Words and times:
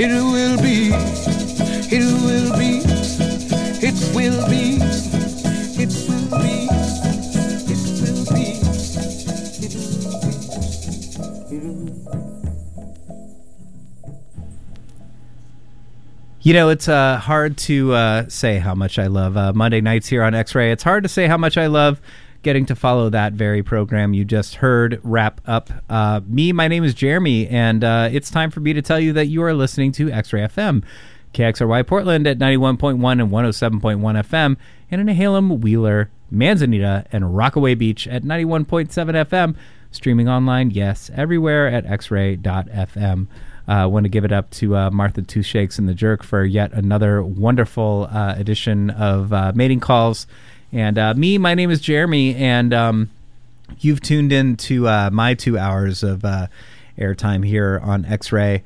It 0.00 0.10
will 0.10 0.62
be, 0.62 0.90
it 1.90 2.04
will 2.22 2.56
be, 2.56 2.82
it 3.84 3.96
will 4.14 4.46
be, 4.46 4.78
it 5.74 5.98
will 6.14 6.30
be, 6.30 6.58
it 7.74 8.06
will 8.08 8.24
be, 8.30 8.60
it 9.60 9.74
will 11.64 11.84
be. 11.84 12.18
You 16.42 16.54
know, 16.54 16.68
it's 16.68 16.86
uh, 16.86 17.16
hard 17.18 17.56
to 17.58 17.92
uh, 17.94 18.28
say 18.28 18.58
how 18.58 18.76
much 18.76 19.00
I 19.00 19.08
love 19.08 19.36
uh, 19.36 19.52
Monday 19.52 19.80
nights 19.80 20.06
here 20.06 20.22
on 20.22 20.32
X 20.32 20.54
Ray. 20.54 20.70
It's 20.70 20.84
hard 20.84 21.02
to 21.02 21.08
say 21.08 21.26
how 21.26 21.38
much 21.38 21.56
I 21.58 21.66
love 21.66 22.00
getting 22.42 22.66
to 22.66 22.76
follow 22.76 23.10
that 23.10 23.32
very 23.32 23.62
program 23.62 24.14
you 24.14 24.24
just 24.24 24.56
heard 24.56 25.00
wrap 25.02 25.40
up. 25.46 25.70
Uh, 25.88 26.20
me, 26.26 26.52
my 26.52 26.68
name 26.68 26.84
is 26.84 26.94
Jeremy, 26.94 27.48
and 27.48 27.82
uh, 27.82 28.08
it's 28.10 28.30
time 28.30 28.50
for 28.50 28.60
me 28.60 28.72
to 28.72 28.82
tell 28.82 29.00
you 29.00 29.12
that 29.14 29.26
you 29.26 29.42
are 29.42 29.54
listening 29.54 29.92
to 29.92 30.10
X 30.10 30.32
Ray 30.32 30.42
FM, 30.42 30.82
KXRY 31.34 31.86
Portland 31.86 32.26
at 32.26 32.38
91.1 32.38 32.92
and 32.92 33.30
107.1 33.30 33.80
FM, 33.80 34.56
and 34.90 35.00
in 35.08 35.16
Halem, 35.16 35.60
Wheeler, 35.60 36.10
Manzanita, 36.30 37.04
and 37.12 37.36
Rockaway 37.36 37.74
Beach 37.74 38.06
at 38.08 38.22
91.7 38.22 38.88
FM. 39.26 39.56
Streaming 39.90 40.28
online, 40.28 40.70
yes, 40.70 41.10
everywhere 41.14 41.66
at 41.66 41.84
xray.fm. 41.86 43.26
I 43.66 43.82
uh, 43.82 43.88
want 43.88 44.04
to 44.04 44.08
give 44.08 44.24
it 44.24 44.32
up 44.32 44.50
to 44.52 44.76
uh, 44.76 44.90
Martha 44.90 45.22
Two 45.22 45.42
Shakes 45.42 45.78
and 45.78 45.88
the 45.88 45.94
Jerk 45.94 46.22
for 46.22 46.44
yet 46.44 46.72
another 46.72 47.22
wonderful 47.22 48.08
uh, 48.10 48.34
edition 48.36 48.88
of 48.90 49.32
uh, 49.32 49.52
Mating 49.54 49.80
Calls. 49.80 50.26
And 50.72 50.98
uh, 50.98 51.14
me, 51.14 51.38
my 51.38 51.54
name 51.54 51.70
is 51.70 51.80
Jeremy, 51.80 52.34
and 52.34 52.74
um, 52.74 53.10
you've 53.80 54.00
tuned 54.00 54.32
in 54.32 54.56
to 54.58 54.86
uh, 54.86 55.10
my 55.12 55.34
two 55.34 55.58
hours 55.58 56.02
of 56.02 56.24
airtime 56.98 57.46
here 57.46 57.80
on 57.82 58.04
X 58.04 58.32
Ray 58.32 58.62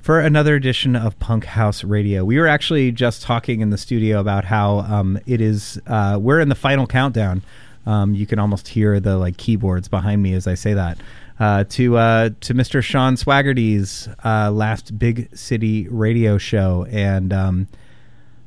for 0.00 0.20
another 0.20 0.54
edition 0.54 0.96
of 0.96 1.18
Punk 1.18 1.44
House 1.44 1.84
Radio. 1.84 2.24
We 2.24 2.38
were 2.38 2.46
actually 2.46 2.92
just 2.92 3.22
talking 3.22 3.60
in 3.60 3.70
the 3.70 3.78
studio 3.78 4.20
about 4.20 4.44
how 4.44 4.80
um, 4.80 5.18
it 5.26 5.40
is, 5.40 5.80
we're 5.86 6.40
in 6.40 6.48
the 6.48 6.54
final 6.54 6.86
countdown. 6.86 7.42
Um, 7.86 8.14
you 8.14 8.26
can 8.26 8.38
almost 8.38 8.68
hear 8.68 9.00
the 9.00 9.16
like 9.16 9.38
keyboards 9.38 9.88
behind 9.88 10.22
me 10.22 10.34
as 10.34 10.46
I 10.46 10.54
say 10.54 10.74
that 10.74 10.98
uh, 11.40 11.64
to 11.70 11.96
uh, 11.96 12.30
to 12.42 12.54
Mr. 12.54 12.82
Sean 12.82 13.16
Swaggerty's 13.16 14.08
uh, 14.24 14.50
last 14.50 14.98
big 14.98 15.34
city 15.36 15.88
radio 15.88 16.36
show, 16.36 16.86
and 16.90 17.32
um, 17.32 17.66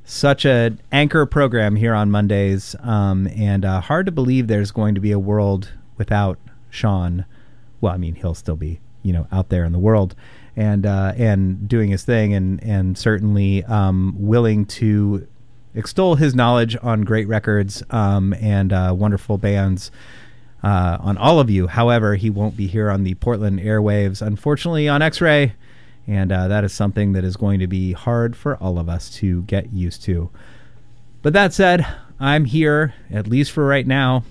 such 0.05 0.45
an 0.45 0.79
anchor 0.91 1.25
program 1.25 1.75
here 1.75 1.93
on 1.93 2.11
Mondays. 2.11 2.75
Um, 2.81 3.27
and 3.27 3.65
uh, 3.65 3.81
hard 3.81 4.05
to 4.05 4.11
believe 4.11 4.47
there's 4.47 4.71
going 4.71 4.95
to 4.95 5.01
be 5.01 5.11
a 5.11 5.19
world 5.19 5.71
without 5.97 6.39
Sean. 6.69 7.25
Well, 7.81 7.93
I 7.93 7.97
mean, 7.97 8.15
he'll 8.15 8.35
still 8.35 8.55
be 8.55 8.79
you 9.01 9.13
know 9.13 9.27
out 9.31 9.49
there 9.49 9.65
in 9.65 9.73
the 9.73 9.79
world 9.79 10.15
and 10.55 10.85
uh, 10.85 11.13
and 11.17 11.67
doing 11.67 11.89
his 11.89 12.03
thing, 12.03 12.33
and 12.33 12.61
and 12.63 12.97
certainly 12.97 13.63
um, 13.65 14.15
willing 14.17 14.65
to 14.65 15.27
extol 15.75 16.15
his 16.15 16.35
knowledge 16.35 16.77
on 16.81 17.01
great 17.01 17.27
records 17.27 17.81
um, 17.89 18.33
and 18.39 18.71
uh, 18.71 18.93
wonderful 18.95 19.37
bands 19.37 19.89
uh, 20.63 20.97
on 21.01 21.17
all 21.17 21.39
of 21.39 21.49
you. 21.49 21.67
However, 21.67 22.15
he 22.15 22.29
won't 22.29 22.55
be 22.55 22.67
here 22.67 22.89
on 22.89 23.03
the 23.03 23.15
Portland 23.15 23.59
airwaves, 23.59 24.25
unfortunately, 24.25 24.87
on 24.87 25.01
X 25.01 25.19
Ray. 25.19 25.53
And 26.07 26.31
uh, 26.31 26.47
that 26.49 26.63
is 26.63 26.73
something 26.73 27.13
that 27.13 27.23
is 27.23 27.37
going 27.37 27.59
to 27.59 27.67
be 27.67 27.93
hard 27.93 28.35
for 28.35 28.57
all 28.57 28.77
of 28.77 28.89
us 28.89 29.09
to 29.17 29.43
get 29.43 29.71
used 29.71 30.03
to. 30.03 30.29
But 31.21 31.33
that 31.33 31.53
said, 31.53 31.87
I'm 32.19 32.45
here, 32.45 32.93
at 33.11 33.27
least 33.27 33.51
for 33.51 33.65
right 33.65 33.87
now, 33.87 34.23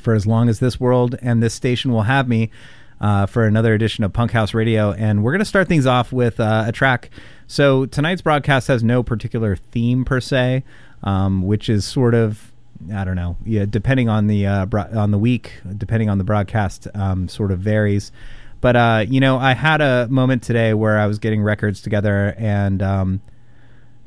for 0.00 0.14
as 0.14 0.26
long 0.26 0.48
as 0.48 0.58
this 0.58 0.80
world 0.80 1.16
and 1.20 1.42
this 1.42 1.54
station 1.54 1.92
will 1.92 2.02
have 2.02 2.28
me. 2.28 2.50
Uh, 2.98 3.26
for 3.26 3.44
another 3.44 3.74
edition 3.74 4.04
of 4.04 4.12
Punk 4.14 4.30
House 4.30 4.54
Radio. 4.54 4.90
And 4.92 5.22
we're 5.22 5.32
going 5.32 5.40
to 5.40 5.44
start 5.44 5.68
things 5.68 5.84
off 5.84 6.14
with 6.14 6.40
uh, 6.40 6.64
a 6.66 6.72
track. 6.72 7.10
So 7.46 7.84
tonight's 7.84 8.22
broadcast 8.22 8.68
has 8.68 8.82
no 8.82 9.02
particular 9.02 9.54
theme 9.54 10.02
per 10.02 10.18
se, 10.18 10.64
um, 11.02 11.42
which 11.42 11.68
is 11.68 11.84
sort 11.84 12.14
of 12.14 12.50
I 12.92 13.04
don't 13.04 13.16
know. 13.16 13.36
Yeah, 13.44 13.64
depending 13.68 14.08
on 14.08 14.26
the 14.26 14.46
uh, 14.46 14.66
bro- 14.66 14.88
on 14.94 15.10
the 15.10 15.18
week, 15.18 15.52
depending 15.76 16.08
on 16.08 16.18
the 16.18 16.24
broadcast, 16.24 16.88
um, 16.94 17.28
sort 17.28 17.50
of 17.50 17.58
varies. 17.58 18.12
But 18.60 18.76
uh, 18.76 19.04
you 19.08 19.20
know, 19.20 19.38
I 19.38 19.54
had 19.54 19.80
a 19.80 20.08
moment 20.08 20.42
today 20.42 20.74
where 20.74 20.98
I 20.98 21.06
was 21.06 21.18
getting 21.18 21.42
records 21.42 21.80
together, 21.80 22.34
and 22.38 22.82
um, 22.82 23.20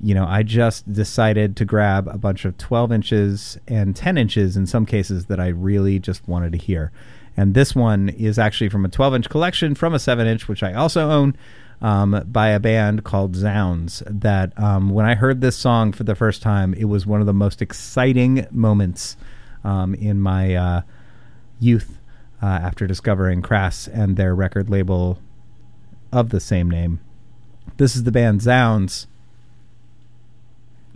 you 0.01 0.13
know, 0.13 0.25
I 0.25 0.43
just 0.43 0.91
decided 0.91 1.55
to 1.57 1.65
grab 1.65 2.07
a 2.07 2.17
bunch 2.17 2.45
of 2.45 2.57
12 2.57 2.91
inches 2.91 3.57
and 3.67 3.95
10 3.95 4.17
inches 4.17 4.55
in 4.55 4.65
some 4.65 4.85
cases 4.85 5.25
that 5.25 5.39
I 5.39 5.47
really 5.47 5.99
just 5.99 6.27
wanted 6.27 6.53
to 6.53 6.57
hear. 6.57 6.91
And 7.35 7.53
this 7.53 7.75
one 7.75 8.09
is 8.09 8.39
actually 8.39 8.69
from 8.69 8.85
a 8.85 8.89
12 8.89 9.15
inch 9.15 9.29
collection 9.29 9.75
from 9.75 9.93
a 9.93 9.99
7 9.99 10.25
inch, 10.25 10.47
which 10.47 10.63
I 10.63 10.73
also 10.73 11.09
own, 11.09 11.35
um, 11.81 12.23
by 12.27 12.49
a 12.49 12.59
band 12.59 13.03
called 13.03 13.35
Zounds. 13.35 14.01
That 14.07 14.57
um, 14.59 14.89
when 14.89 15.05
I 15.05 15.15
heard 15.15 15.41
this 15.41 15.57
song 15.57 15.91
for 15.91 16.03
the 16.03 16.15
first 16.15 16.41
time, 16.41 16.73
it 16.73 16.85
was 16.85 17.05
one 17.05 17.19
of 17.19 17.27
the 17.27 17.33
most 17.33 17.61
exciting 17.61 18.47
moments 18.51 19.17
um, 19.63 19.93
in 19.95 20.21
my 20.21 20.55
uh, 20.55 20.81
youth 21.59 21.98
uh, 22.41 22.45
after 22.45 22.87
discovering 22.87 23.41
Crass 23.41 23.87
and 23.87 24.17
their 24.17 24.33
record 24.33 24.69
label 24.69 25.19
of 26.11 26.29
the 26.29 26.39
same 26.39 26.69
name. 26.69 26.99
This 27.77 27.95
is 27.95 28.03
the 28.03 28.11
band 28.11 28.41
Zounds. 28.41 29.07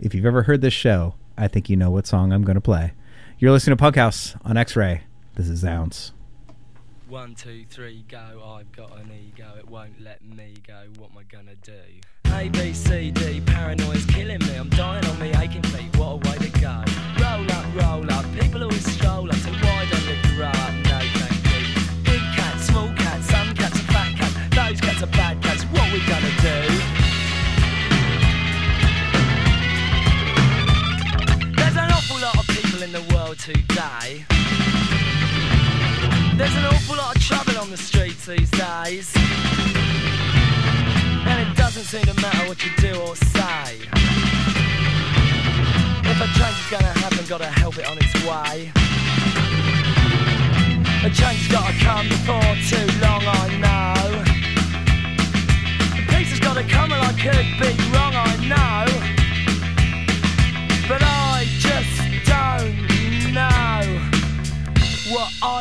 If 0.00 0.14
you've 0.14 0.26
ever 0.26 0.42
heard 0.42 0.60
this 0.60 0.74
show, 0.74 1.14
I 1.36 1.48
think 1.48 1.70
you 1.70 1.76
know 1.76 1.90
what 1.90 2.06
song 2.06 2.32
I'm 2.32 2.42
going 2.42 2.56
to 2.56 2.60
play. 2.60 2.92
You're 3.38 3.52
listening 3.52 3.76
to 3.76 3.80
Punk 3.80 3.96
House 3.96 4.34
on 4.44 4.56
X 4.56 4.76
Ray. 4.76 5.02
This 5.34 5.48
is 5.48 5.60
Zounds. 5.60 6.12
One, 7.08 7.34
two, 7.34 7.64
three, 7.68 8.04
go. 8.08 8.42
I've 8.44 8.72
got 8.72 8.98
an 8.98 9.10
ego, 9.12 9.54
it 9.58 9.68
won't 9.68 10.00
let 10.00 10.24
me 10.24 10.54
go. 10.66 10.84
What 10.98 11.10
am 11.12 11.18
I 11.18 11.22
gonna 11.24 11.54
do? 11.62 11.72
A, 12.32 12.48
B, 12.48 12.72
C, 12.72 13.10
D, 13.10 13.40
paranoia's 13.44 14.04
killing 14.06 14.40
me. 14.40 14.56
I'm 14.56 14.70
dying 14.70 15.04
on 15.04 15.18
me 15.20 15.30
aching 15.36 15.62
feet. 15.62 15.96
What 15.96 16.12
a 16.12 16.16
way 16.16 16.38
to 16.38 16.60
go. 16.60 16.82
Roll 17.20 17.52
up, 17.52 17.74
roll 17.76 18.12
up. 18.12 18.24
People 18.34 18.62
always 18.64 18.84
stroll 18.92 19.28
up. 19.28 19.36
So 19.36 19.52
today. 33.44 34.24
There's 36.34 36.56
an 36.56 36.64
awful 36.64 36.96
lot 36.96 37.14
of 37.14 37.22
trouble 37.22 37.58
on 37.60 37.70
the 37.70 37.76
streets 37.76 38.24
these 38.24 38.50
days. 38.50 39.12
And 41.28 41.46
it 41.46 41.54
doesn't 41.54 41.84
seem 41.84 42.06
to 42.06 42.14
matter 42.22 42.48
what 42.48 42.64
you 42.64 42.70
do 42.78 42.98
or 43.02 43.14
say. 43.14 43.84
If 46.08 46.18
a 46.24 46.28
change 46.38 46.58
is 46.58 46.70
gonna 46.70 46.94
happen, 47.04 47.26
gotta 47.28 47.52
help 47.60 47.76
it 47.76 47.86
on 47.86 47.98
its 47.98 48.14
way. 48.24 48.72
A 51.04 51.10
change 51.10 51.44
has 51.44 51.52
gotta 51.52 51.74
come 51.84 52.08
before 52.08 52.56
too 52.72 52.88
long, 53.04 53.24
I 53.28 53.44
know. 53.60 54.24
The 55.96 56.02
peace 56.16 56.30
has 56.30 56.40
gotta 56.40 56.64
come 56.64 56.92
and 56.92 57.02
I 57.02 57.12
could 57.12 57.48
be 57.60 57.76
wrong, 57.92 58.03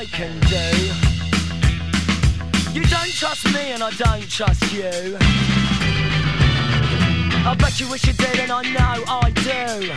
I 0.04 0.06
can 0.08 0.38
do. 0.52 0.68
You 2.78 2.84
don't 2.88 3.14
trust 3.14 3.46
me 3.54 3.72
and 3.72 3.82
I 3.82 3.90
don't 3.92 4.30
trust 4.30 4.74
you. 4.74 5.18
I 7.48 7.56
bet 7.58 7.80
you 7.80 7.88
wish 7.90 8.06
you 8.06 8.12
did 8.12 8.38
and 8.38 8.52
I 8.52 8.64
know 8.64 9.04
I 9.08 9.32
do. 9.32 9.94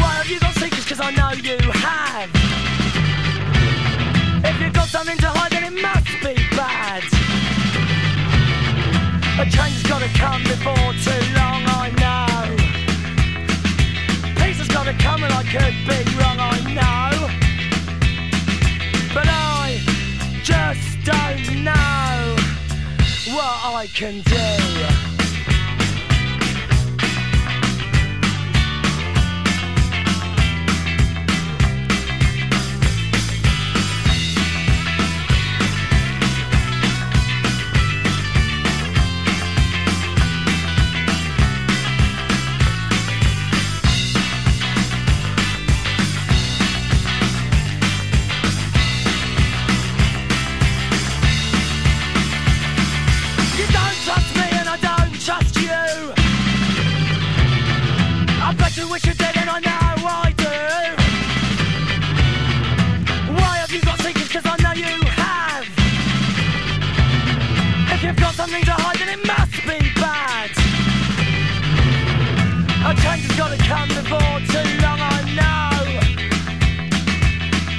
Why 0.00 0.12
have 0.14 0.28
you 0.30 0.38
got 0.38 0.54
secrets? 0.54 0.86
Cause 0.88 1.00
I 1.00 1.10
know 1.10 1.32
you 1.32 1.58
have. 1.72 2.30
If 4.44 4.60
you've 4.60 4.72
got 4.72 4.86
something 4.86 5.18
to 5.18 5.28
hide 5.28 5.50
then 5.50 5.64
it 5.64 5.82
must 5.82 6.06
be 6.22 6.34
bad. 6.54 7.02
A 9.40 9.44
change 9.50 9.74
has 9.74 9.82
gotta 9.82 10.08
come 10.14 10.44
before 10.44 10.94
too 11.02 11.24
long, 11.34 11.66
I 11.66 11.90
know. 11.98 12.46
Peace 14.36 14.58
has 14.58 14.68
gotta 14.68 14.94
come 15.02 15.24
and 15.24 15.32
I 15.32 15.42
could 15.42 15.74
be 15.84 16.16
wrong, 16.16 16.38
I 16.38 16.60
know. 16.72 17.15
What 23.46 23.74
I 23.74 23.86
can 23.86 24.22
do. 24.22 25.15
done 73.76 73.88
before 73.88 74.40
too 74.52 74.68
long, 74.82 75.00
I 75.00 75.20
know. 75.38 75.70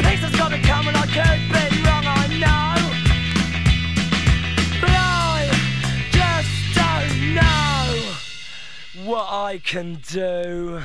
Peace 0.03 0.21
has 0.21 0.35
got 0.35 0.49
to 0.49 0.59
come 0.59 0.87
and 0.87 0.97
I 0.97 1.05
could 1.17 1.41
be 1.53 1.63
wrong, 1.85 2.05
I 2.05 2.27
know. 2.43 2.75
But 4.81 4.91
I 4.91 5.49
just 6.11 6.53
don't 6.75 7.17
know 7.35 9.05
what 9.09 9.27
I 9.29 9.59
can 9.63 9.99
do. 10.07 10.81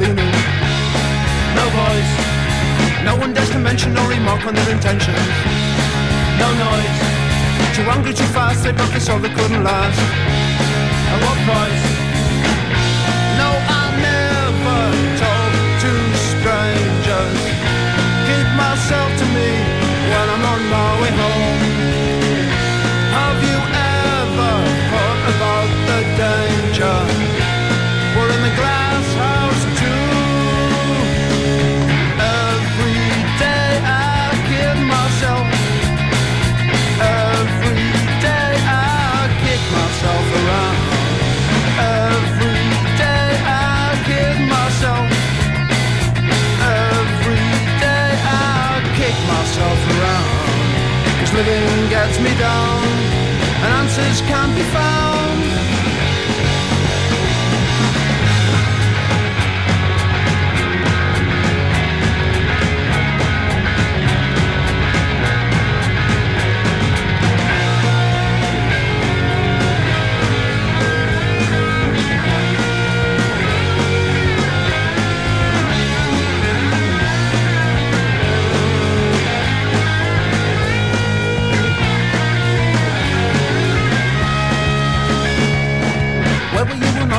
No 0.00 1.64
voice, 1.76 2.12
no 3.04 3.16
one 3.16 3.34
dares 3.34 3.50
to 3.50 3.58
mention 3.58 3.96
or 3.98 4.08
remark 4.08 4.46
on 4.46 4.54
their 4.54 4.70
intentions. 4.70 5.18
No 6.38 6.48
noise, 6.56 6.98
too 7.76 7.84
hungry, 7.84 8.14
too 8.14 8.24
fast, 8.32 8.64
they 8.64 8.72
broke 8.72 8.94
us 8.94 9.10
all 9.10 9.18
they 9.18 9.28
couldn't 9.28 9.62
last. 9.62 10.00
At 11.12 11.20
what 11.22 11.36
price? 11.44 11.99
Everything 51.40 51.88
gets 51.88 52.18
me 52.18 52.28
down, 52.38 52.84
and 53.62 53.72
answers 53.80 54.20
can't 54.28 54.54
be 54.54 54.62
found. 54.74 55.19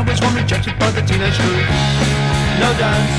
I 0.01 0.03
was 0.03 0.19
one 0.19 0.33
rejected 0.33 0.73
by 0.79 0.89
the 0.89 1.01
teenage 1.01 1.37
group. 1.37 1.61
No 2.57 2.73
dance. 2.81 3.13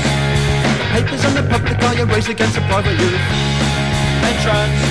Papers 0.91 1.23
on 1.23 1.33
the 1.33 1.47
public 1.47 1.79
eye 1.79 1.95
erased 1.95 2.27
against 2.27 2.55
the 2.55 2.61
private 2.67 2.99
youth. 2.99 3.23
Entrance. 4.27 4.83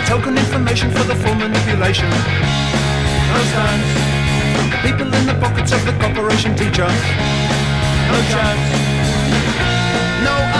The 0.00 0.02
token 0.08 0.38
information 0.38 0.90
for 0.90 1.04
the 1.04 1.14
full 1.20 1.34
manipulation. 1.34 2.08
No 2.08 3.40
chance. 3.52 3.84
The 4.72 4.80
people 4.80 5.12
in 5.12 5.26
the 5.26 5.36
pockets 5.44 5.72
of 5.72 5.84
the 5.84 5.92
corporation 6.00 6.56
teacher. 6.56 6.88
No 6.88 8.18
chance. 8.32 8.64
No 10.24 10.59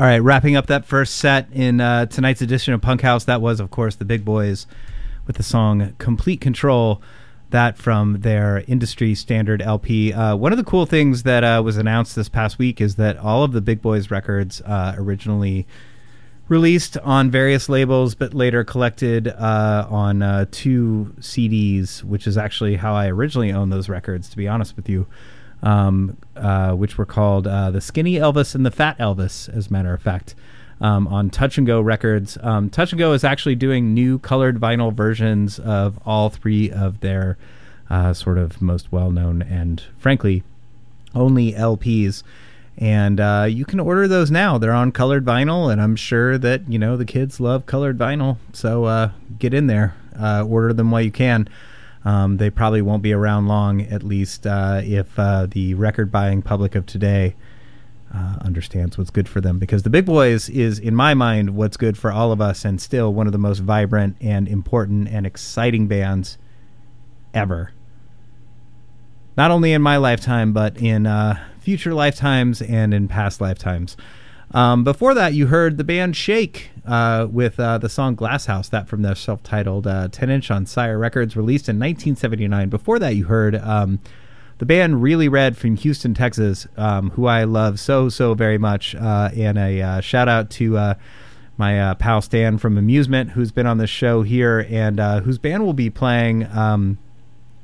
All 0.00 0.06
right, 0.06 0.16
wrapping 0.16 0.56
up 0.56 0.68
that 0.68 0.86
first 0.86 1.16
set 1.16 1.48
in 1.52 1.78
uh, 1.78 2.06
tonight's 2.06 2.40
edition 2.40 2.72
of 2.72 2.80
Punk 2.80 3.02
House. 3.02 3.24
That 3.24 3.42
was, 3.42 3.60
of 3.60 3.70
course, 3.70 3.96
the 3.96 4.06
Big 4.06 4.24
Boys 4.24 4.66
with 5.26 5.36
the 5.36 5.42
song 5.42 5.94
"Complete 5.98 6.40
Control." 6.40 7.02
That 7.50 7.76
from 7.76 8.22
their 8.22 8.64
industry 8.66 9.14
standard 9.14 9.60
LP. 9.60 10.14
Uh, 10.14 10.36
one 10.36 10.52
of 10.52 10.56
the 10.56 10.64
cool 10.64 10.86
things 10.86 11.24
that 11.24 11.44
uh, 11.44 11.60
was 11.62 11.76
announced 11.76 12.16
this 12.16 12.30
past 12.30 12.58
week 12.58 12.80
is 12.80 12.94
that 12.94 13.18
all 13.18 13.44
of 13.44 13.52
the 13.52 13.60
Big 13.60 13.82
Boys 13.82 14.10
records 14.10 14.62
uh, 14.62 14.94
originally 14.96 15.66
released 16.48 16.96
on 16.96 17.30
various 17.30 17.68
labels, 17.68 18.14
but 18.14 18.32
later 18.32 18.64
collected 18.64 19.28
uh, 19.28 19.86
on 19.90 20.22
uh, 20.22 20.46
two 20.50 21.14
CDs, 21.20 22.02
which 22.02 22.26
is 22.26 22.38
actually 22.38 22.76
how 22.76 22.94
I 22.94 23.08
originally 23.08 23.52
owned 23.52 23.70
those 23.70 23.90
records, 23.90 24.30
to 24.30 24.38
be 24.38 24.48
honest 24.48 24.76
with 24.76 24.88
you, 24.88 25.06
um, 25.62 26.16
uh, 26.36 26.72
which 26.72 26.98
were 26.98 27.06
called 27.06 27.46
uh, 27.46 27.70
The 27.70 27.80
Skinny 27.80 28.14
Elvis 28.14 28.54
and 28.54 28.64
The 28.64 28.70
Fat 28.70 28.98
Elvis, 28.98 29.48
as 29.54 29.68
a 29.68 29.72
matter 29.72 29.92
of 29.92 30.02
fact, 30.02 30.34
um, 30.80 31.06
on 31.08 31.30
Touch 31.30 31.58
and 31.58 31.66
Go 31.66 31.80
Records. 31.80 32.38
Um, 32.42 32.70
Touch 32.70 32.92
and 32.92 32.98
Go 32.98 33.12
is 33.12 33.24
actually 33.24 33.54
doing 33.54 33.92
new 33.92 34.18
colored 34.18 34.58
vinyl 34.58 34.92
versions 34.92 35.58
of 35.58 35.98
all 36.06 36.30
three 36.30 36.70
of 36.70 37.00
their 37.00 37.36
uh, 37.90 38.14
sort 38.14 38.38
of 38.38 38.62
most 38.62 38.90
well 38.92 39.10
known 39.10 39.42
and, 39.42 39.82
frankly, 39.98 40.42
only 41.14 41.52
LPs. 41.52 42.22
And 42.78 43.20
uh, 43.20 43.46
you 43.48 43.66
can 43.66 43.78
order 43.78 44.08
those 44.08 44.30
now. 44.30 44.56
They're 44.56 44.72
on 44.72 44.90
colored 44.92 45.24
vinyl, 45.24 45.70
and 45.70 45.82
I'm 45.82 45.96
sure 45.96 46.38
that 46.38 46.66
you 46.66 46.78
know 46.78 46.96
the 46.96 47.04
kids 47.04 47.38
love 47.38 47.66
colored 47.66 47.98
vinyl. 47.98 48.38
So 48.54 48.84
uh, 48.84 49.10
get 49.38 49.52
in 49.52 49.66
there, 49.66 49.94
uh, 50.18 50.46
order 50.48 50.72
them 50.72 50.90
while 50.90 51.02
you 51.02 51.10
can. 51.10 51.46
Um, 52.04 52.38
they 52.38 52.50
probably 52.50 52.82
won't 52.82 53.02
be 53.02 53.12
around 53.12 53.46
long, 53.46 53.82
at 53.82 54.02
least 54.02 54.46
uh, 54.46 54.80
if 54.82 55.18
uh, 55.18 55.46
the 55.50 55.74
record 55.74 56.10
buying 56.10 56.40
public 56.40 56.74
of 56.74 56.86
today 56.86 57.36
uh, 58.14 58.36
understands 58.40 58.96
what's 58.96 59.10
good 59.10 59.28
for 59.28 59.40
them. 59.40 59.58
Because 59.58 59.82
the 59.82 59.90
Big 59.90 60.06
Boys 60.06 60.48
is, 60.48 60.78
in 60.78 60.94
my 60.94 61.14
mind, 61.14 61.50
what's 61.50 61.76
good 61.76 61.98
for 61.98 62.10
all 62.10 62.32
of 62.32 62.40
us, 62.40 62.64
and 62.64 62.80
still 62.80 63.12
one 63.12 63.26
of 63.26 63.32
the 63.32 63.38
most 63.38 63.58
vibrant 63.58 64.16
and 64.20 64.48
important 64.48 65.08
and 65.08 65.26
exciting 65.26 65.86
bands 65.86 66.38
ever 67.34 67.72
not 69.40 69.50
only 69.50 69.72
in 69.72 69.80
my 69.80 69.96
lifetime, 69.96 70.52
but 70.52 70.76
in 70.76 71.06
uh, 71.06 71.34
future 71.60 71.94
lifetimes 71.94 72.60
and 72.60 72.92
in 72.92 73.08
past 73.08 73.40
lifetimes. 73.40 73.96
Um, 74.52 74.82
before 74.82 75.14
that, 75.14 75.34
you 75.34 75.46
heard 75.46 75.76
the 75.76 75.84
band 75.84 76.16
Shake 76.16 76.70
uh, 76.84 77.28
with 77.30 77.60
uh, 77.60 77.78
the 77.78 77.88
song 77.88 78.14
Glass 78.14 78.46
House, 78.46 78.68
that 78.70 78.88
from 78.88 79.02
their 79.02 79.14
self 79.14 79.42
titled 79.42 79.84
10 79.84 80.30
inch 80.30 80.50
on 80.50 80.66
Sire 80.66 80.98
Records, 80.98 81.36
released 81.36 81.68
in 81.68 81.76
1979. 81.76 82.68
Before 82.68 82.98
that, 82.98 83.14
you 83.14 83.26
heard 83.26 83.54
um, 83.54 84.00
the 84.60 84.66
band 84.66 85.02
Really 85.02 85.28
Red 85.28 85.56
from 85.56 85.76
Houston, 85.76 86.12
Texas, 86.12 86.66
um, 86.76 87.10
who 87.10 87.26
I 87.26 87.44
love 87.44 87.80
so, 87.80 88.08
so 88.08 88.34
very 88.34 88.58
much. 88.58 88.94
Uh, 88.94 89.30
and 89.34 89.56
a 89.56 89.80
uh, 89.80 90.00
shout 90.00 90.28
out 90.28 90.50
to 90.50 90.76
uh, 90.76 90.94
my 91.56 91.80
uh, 91.80 91.94
pal 91.94 92.20
Stan 92.20 92.58
from 92.58 92.76
Amusement, 92.76 93.30
who's 93.30 93.52
been 93.52 93.66
on 93.66 93.78
the 93.78 93.86
show 93.86 94.22
here 94.22 94.66
and 94.68 95.00
uh, 95.00 95.20
whose 95.20 95.38
band 95.38 95.64
will 95.64 95.72
be 95.72 95.90
playing 95.90 96.46
um, 96.56 96.98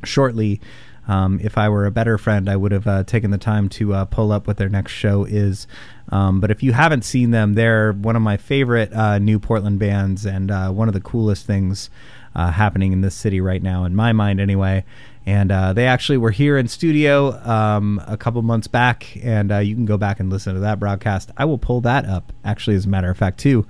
shortly. 0.04 0.60
Um, 1.06 1.38
if 1.42 1.56
I 1.58 1.68
were 1.68 1.86
a 1.86 1.90
better 1.90 2.18
friend, 2.18 2.48
I 2.48 2.56
would 2.56 2.72
have 2.72 2.86
uh, 2.86 3.04
taken 3.04 3.30
the 3.30 3.38
time 3.38 3.68
to 3.70 3.94
uh, 3.94 4.04
pull 4.06 4.32
up 4.32 4.46
what 4.46 4.56
their 4.56 4.68
next 4.68 4.92
show 4.92 5.24
is. 5.24 5.66
Um, 6.10 6.40
but 6.40 6.50
if 6.50 6.62
you 6.62 6.72
haven't 6.72 7.04
seen 7.04 7.30
them, 7.30 7.54
they're 7.54 7.92
one 7.92 8.16
of 8.16 8.22
my 8.22 8.36
favorite 8.36 8.92
uh, 8.92 9.18
new 9.18 9.38
Portland 9.38 9.78
bands 9.78 10.24
and 10.24 10.50
uh, 10.50 10.70
one 10.70 10.88
of 10.88 10.94
the 10.94 11.00
coolest 11.00 11.46
things 11.46 11.90
uh, 12.34 12.52
happening 12.52 12.92
in 12.92 13.00
this 13.00 13.14
city 13.14 13.40
right 13.40 13.62
now, 13.62 13.84
in 13.84 13.94
my 13.94 14.12
mind, 14.12 14.40
anyway. 14.40 14.84
And 15.24 15.50
uh, 15.50 15.72
they 15.72 15.86
actually 15.86 16.18
were 16.18 16.30
here 16.30 16.56
in 16.56 16.68
studio 16.68 17.32
um, 17.44 18.00
a 18.06 18.16
couple 18.16 18.40
months 18.42 18.68
back, 18.68 19.16
and 19.24 19.50
uh, 19.50 19.58
you 19.58 19.74
can 19.74 19.84
go 19.84 19.96
back 19.96 20.20
and 20.20 20.30
listen 20.30 20.54
to 20.54 20.60
that 20.60 20.78
broadcast. 20.78 21.30
I 21.36 21.44
will 21.44 21.58
pull 21.58 21.80
that 21.80 22.04
up, 22.04 22.32
actually, 22.44 22.76
as 22.76 22.86
a 22.86 22.88
matter 22.88 23.10
of 23.10 23.18
fact, 23.18 23.38
too 23.38 23.66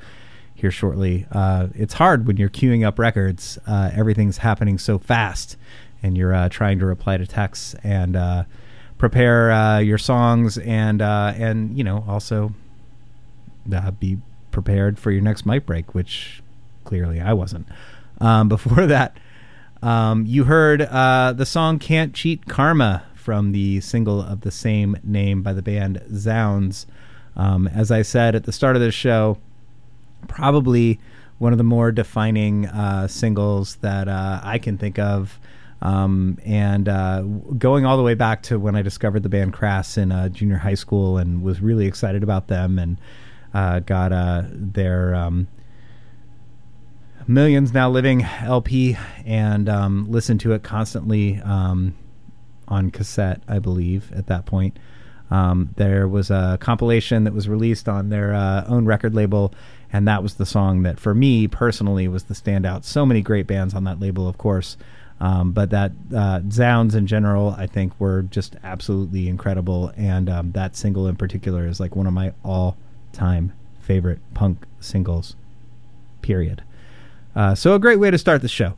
here 0.54 0.70
shortly. 0.70 1.26
Uh, 1.32 1.68
it's 1.74 1.94
hard 1.94 2.26
when 2.26 2.36
you're 2.36 2.50
queuing 2.50 2.86
up 2.86 2.98
records. 2.98 3.58
Everything's 3.66 4.38
happening 4.38 4.76
so 4.78 4.98
fast, 4.98 5.56
and 6.02 6.16
you're 6.16 6.48
trying 6.50 6.78
to 6.78 6.86
reply 6.86 7.16
to 7.16 7.26
texts 7.26 7.74
and 7.82 8.16
prepare 8.98 9.50
uh, 9.50 9.78
your 9.78 9.98
songs, 9.98 10.58
and 10.58 11.02
uh, 11.02 11.32
and 11.36 11.76
you 11.76 11.84
know 11.84 12.04
also 12.08 12.52
uh, 13.74 13.90
be 13.92 14.18
prepared 14.50 14.98
for 14.98 15.10
your 15.10 15.22
next 15.22 15.46
mic 15.46 15.66
break, 15.66 15.94
which 15.94 16.42
clearly 16.84 17.20
I 17.20 17.32
wasn't. 17.32 17.66
Um, 18.20 18.48
before 18.56 18.86
that, 18.86 19.16
um, 19.82 20.24
you 20.26 20.44
heard 20.44 20.82
uh, 20.82 21.32
the 21.32 21.46
song 21.46 21.78
"Can't 21.78 22.14
Cheat 22.14 22.46
Karma" 22.46 23.04
from 23.14 23.52
the 23.52 23.80
single 23.80 24.22
of 24.22 24.42
the 24.42 24.50
same 24.50 24.96
name 25.02 25.42
by 25.42 25.52
the 25.52 25.62
band 25.62 26.02
Zounds. 26.14 26.86
Um, 27.36 27.68
as 27.68 27.90
I 27.90 28.02
said 28.02 28.34
at 28.34 28.44
the 28.44 28.52
start 28.52 28.76
of 28.76 28.82
this 28.82 28.94
show, 28.94 29.36
probably 30.26 30.98
one 31.38 31.52
of 31.52 31.58
the 31.58 31.64
more 31.64 31.92
defining 31.92 32.66
uh, 32.66 33.08
singles 33.08 33.76
that 33.76 34.08
uh, 34.08 34.40
I 34.42 34.58
can 34.58 34.78
think 34.78 34.98
of. 34.98 35.38
Um, 35.86 36.38
and 36.44 36.88
uh, 36.88 37.22
going 37.22 37.86
all 37.86 37.96
the 37.96 38.02
way 38.02 38.14
back 38.14 38.42
to 38.44 38.58
when 38.58 38.74
I 38.74 38.82
discovered 38.82 39.22
the 39.22 39.28
band 39.28 39.52
Crass 39.52 39.96
in 39.96 40.10
uh, 40.10 40.28
junior 40.28 40.56
high 40.56 40.74
school 40.74 41.16
and 41.16 41.44
was 41.44 41.60
really 41.60 41.86
excited 41.86 42.24
about 42.24 42.48
them 42.48 42.80
and 42.80 42.98
uh, 43.54 43.78
got 43.78 44.12
uh, 44.12 44.42
their 44.50 45.14
um, 45.14 45.46
Millions 47.28 47.72
Now 47.72 47.88
Living 47.88 48.22
LP 48.22 48.96
and 49.24 49.68
um, 49.68 50.10
listened 50.10 50.40
to 50.40 50.54
it 50.54 50.64
constantly 50.64 51.40
um, 51.42 51.94
on 52.66 52.90
cassette, 52.90 53.42
I 53.46 53.60
believe, 53.60 54.10
at 54.10 54.26
that 54.26 54.44
point. 54.44 54.76
Um, 55.30 55.70
there 55.76 56.08
was 56.08 56.30
a 56.32 56.58
compilation 56.60 57.22
that 57.24 57.32
was 57.32 57.48
released 57.48 57.88
on 57.88 58.08
their 58.08 58.34
uh, 58.34 58.64
own 58.66 58.86
record 58.86 59.14
label, 59.14 59.54
and 59.92 60.08
that 60.08 60.24
was 60.24 60.34
the 60.34 60.46
song 60.46 60.82
that, 60.82 60.98
for 60.98 61.14
me 61.14 61.46
personally, 61.46 62.08
was 62.08 62.24
the 62.24 62.34
standout. 62.34 62.82
So 62.82 63.06
many 63.06 63.22
great 63.22 63.46
bands 63.46 63.72
on 63.72 63.84
that 63.84 64.00
label, 64.00 64.26
of 64.26 64.36
course, 64.36 64.76
um, 65.20 65.52
but 65.52 65.70
that 65.70 65.92
uh, 66.14 66.40
Zounds 66.50 66.94
in 66.94 67.06
general, 67.06 67.54
I 67.56 67.66
think, 67.66 67.98
were 67.98 68.22
just 68.22 68.56
absolutely 68.62 69.28
incredible, 69.28 69.92
and 69.96 70.28
um, 70.28 70.52
that 70.52 70.76
single 70.76 71.08
in 71.08 71.16
particular 71.16 71.66
is 71.66 71.80
like 71.80 71.96
one 71.96 72.06
of 72.06 72.12
my 72.12 72.32
all-time 72.44 73.52
favorite 73.80 74.18
punk 74.34 74.64
singles. 74.80 75.36
Period. 76.20 76.62
Uh, 77.34 77.54
so 77.54 77.74
a 77.74 77.78
great 77.78 77.98
way 77.98 78.10
to 78.10 78.18
start 78.18 78.42
the 78.42 78.48
show. 78.48 78.74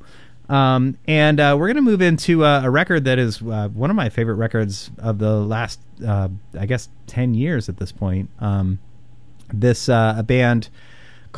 Um, 0.49 0.97
and 1.07 1.41
uh, 1.41 1.57
we're 1.59 1.67
going 1.67 1.77
to 1.77 1.83
move 1.83 2.01
into 2.01 2.45
uh, 2.45 2.63
a 2.65 2.71
record 2.71 3.05
that 3.05 3.19
is 3.19 3.43
uh, 3.43 3.69
one 3.69 3.91
of 3.91 3.97
my 3.97 4.09
favorite 4.09 4.35
records 4.37 4.91
of 4.99 5.19
the 5.19 5.33
last, 5.41 5.81
uh, 6.07 6.29
I 6.59 6.67
guess, 6.67 6.89
10 7.07 7.35
years 7.35 7.69
at 7.69 7.77
this 7.77 7.93
point. 7.93 8.31
Um, 8.41 8.79
this, 9.53 9.89
a 9.89 10.25
band 10.27 10.69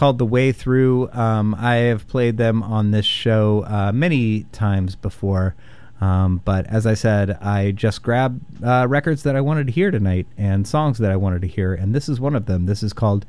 called 0.00 0.16
The 0.16 0.24
Way 0.24 0.50
Through. 0.50 1.12
Um, 1.12 1.54
I 1.54 1.74
have 1.74 2.08
played 2.08 2.38
them 2.38 2.62
on 2.62 2.90
this 2.90 3.04
show 3.04 3.66
uh, 3.66 3.92
many 3.92 4.44
times 4.44 4.96
before. 4.96 5.54
Um, 6.00 6.40
but 6.42 6.66
as 6.68 6.86
I 6.86 6.94
said, 6.94 7.32
I 7.32 7.72
just 7.72 8.02
grabbed 8.02 8.64
uh, 8.64 8.86
records 8.88 9.24
that 9.24 9.36
I 9.36 9.42
wanted 9.42 9.66
to 9.66 9.74
hear 9.74 9.90
tonight 9.90 10.26
and 10.38 10.66
songs 10.66 10.96
that 11.00 11.12
I 11.12 11.16
wanted 11.16 11.42
to 11.42 11.48
hear. 11.48 11.74
And 11.74 11.94
this 11.94 12.08
is 12.08 12.18
one 12.18 12.34
of 12.34 12.46
them. 12.46 12.64
This 12.64 12.82
is 12.82 12.94
called 12.94 13.26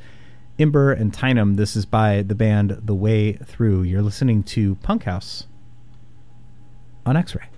Imber 0.57 0.93
and 0.93 1.12
Tyneham. 1.12 1.57
This 1.57 1.75
is 1.75 1.86
by 1.86 2.21
the 2.21 2.36
band 2.36 2.79
The 2.86 2.95
Way 2.95 3.34
Through. 3.34 3.81
You're 3.81 4.01
listening 4.01 4.41
to 4.43 4.75
Punk 4.75 5.03
House 5.03 5.47
on 7.05 7.17
X 7.17 7.36
Ray. 7.36 7.49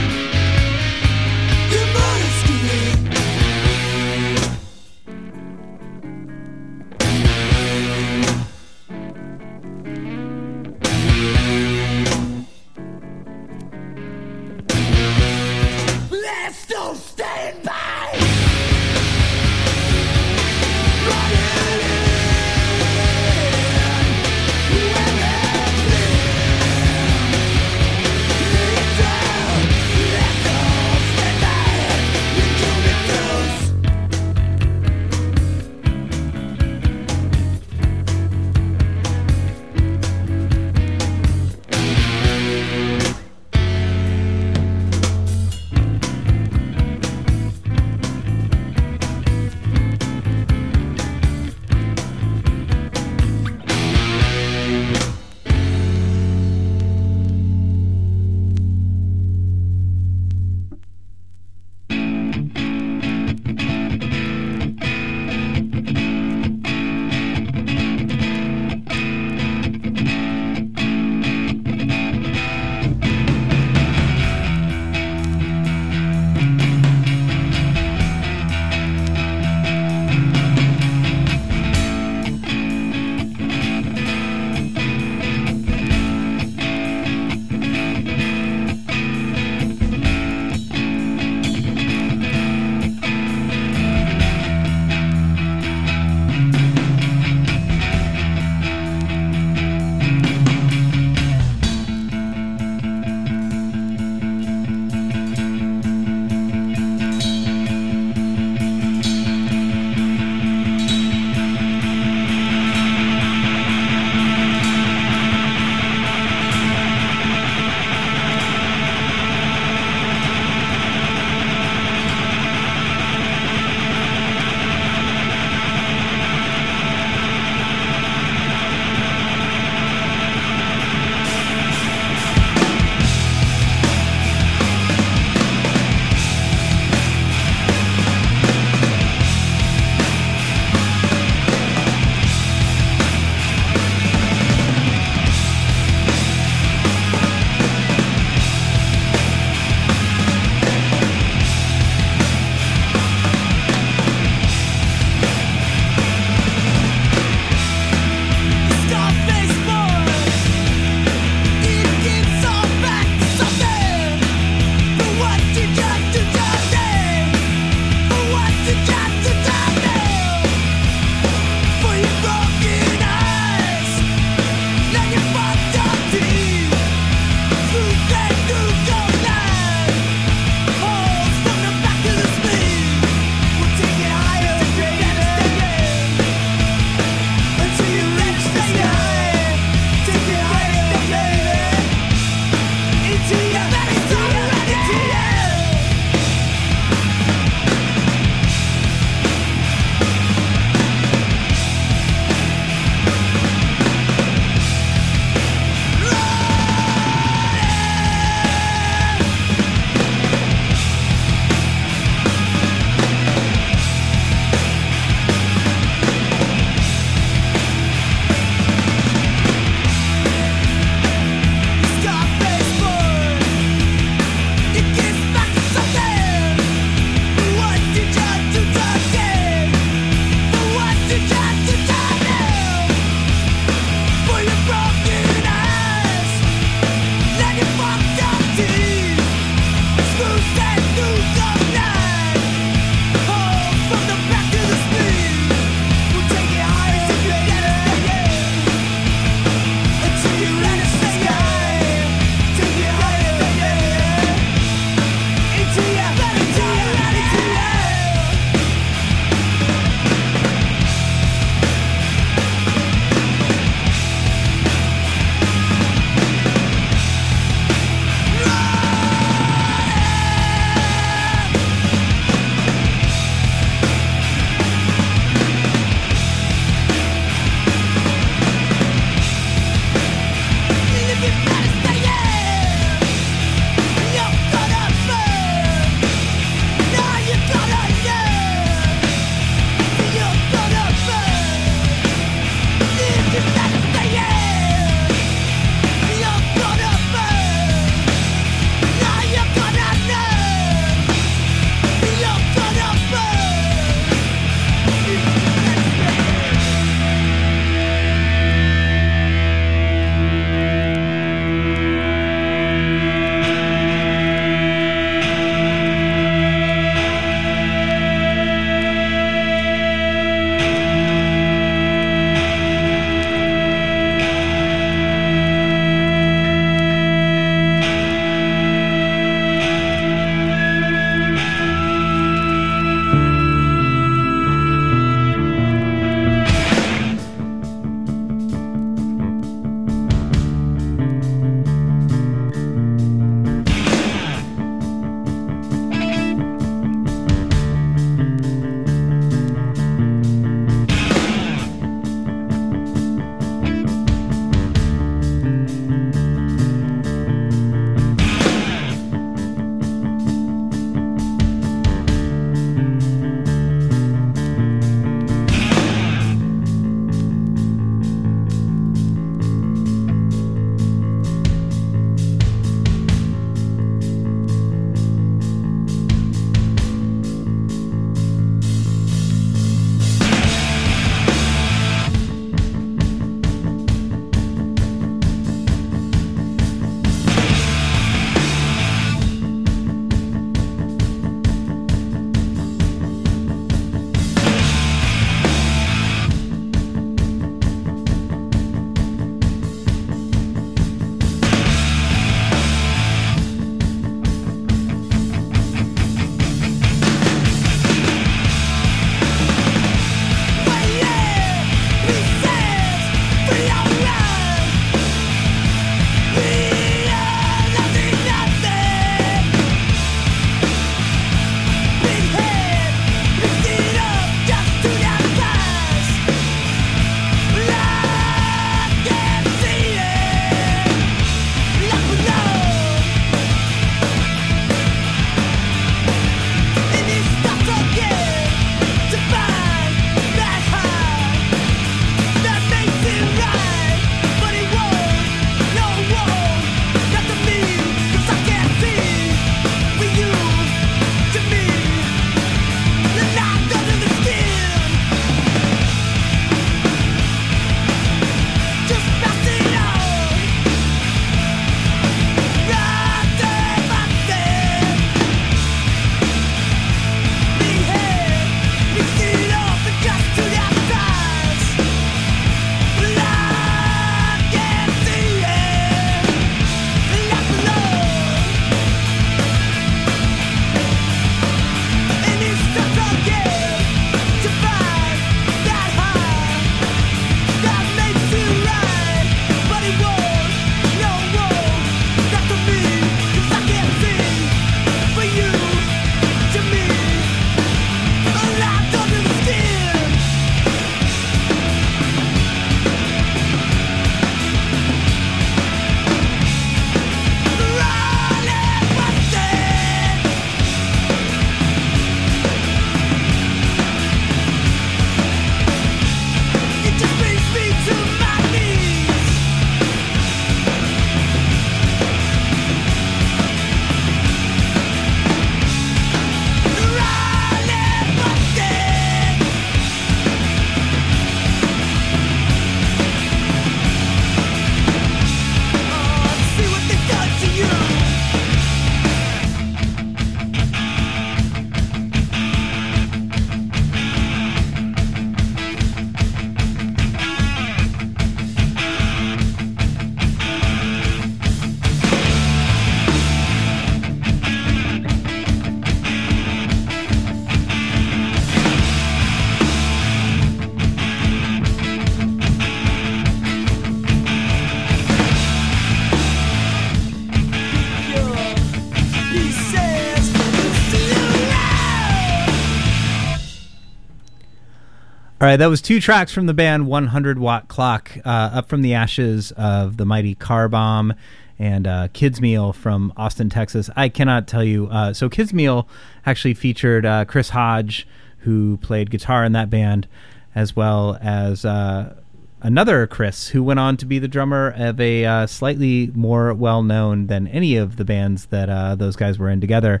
Right, 575.50 575.56
that 575.56 575.66
was 575.66 575.82
two 575.82 576.00
tracks 576.00 576.32
from 576.32 576.46
the 576.46 576.54
band 576.54 576.86
100 576.86 577.36
Watt 577.36 577.66
Clock, 577.66 578.12
uh, 578.24 578.28
up 578.28 578.68
from 578.68 578.82
the 578.82 578.94
ashes 578.94 579.50
of 579.52 579.96
the 579.96 580.04
mighty 580.04 580.36
Car 580.36 580.68
Bomb 580.68 581.12
and 581.58 581.88
uh, 581.88 582.06
Kids 582.12 582.40
Meal 582.40 582.72
from 582.72 583.12
Austin, 583.16 583.50
Texas. 583.50 583.90
I 583.96 584.10
cannot 584.10 584.46
tell 584.46 584.62
you. 584.62 584.86
Uh, 584.86 585.12
so, 585.12 585.28
Kids 585.28 585.52
Meal 585.52 585.88
actually 586.24 586.54
featured 586.54 587.04
uh, 587.04 587.24
Chris 587.24 587.50
Hodge, 587.50 588.06
who 588.40 588.76
played 588.76 589.10
guitar 589.10 589.44
in 589.44 589.50
that 589.52 589.70
band, 589.70 590.06
as 590.54 590.76
well 590.76 591.18
as 591.20 591.64
uh, 591.64 592.14
another 592.62 593.08
Chris, 593.08 593.48
who 593.48 593.64
went 593.64 593.80
on 593.80 593.96
to 593.96 594.06
be 594.06 594.20
the 594.20 594.28
drummer 594.28 594.72
of 594.76 595.00
a 595.00 595.24
uh, 595.24 595.46
slightly 595.48 596.12
more 596.14 596.54
well 596.54 596.84
known 596.84 597.26
than 597.26 597.48
any 597.48 597.74
of 597.74 597.96
the 597.96 598.04
bands 598.04 598.46
that 598.46 598.70
uh, 598.70 598.94
those 598.94 599.16
guys 599.16 599.36
were 599.36 599.50
in 599.50 599.60
together 599.60 600.00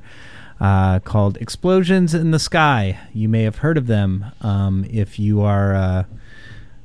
uh, 0.60 0.98
called 1.00 1.38
Explosions 1.38 2.14
in 2.14 2.30
the 2.30 2.38
Sky. 2.38 2.98
You 3.14 3.28
may 3.28 3.44
have 3.44 3.56
heard 3.56 3.78
of 3.78 3.86
them 3.86 4.26
um, 4.42 4.84
if 4.90 5.18
you 5.18 5.40
are 5.40 5.74
uh, 5.74 6.04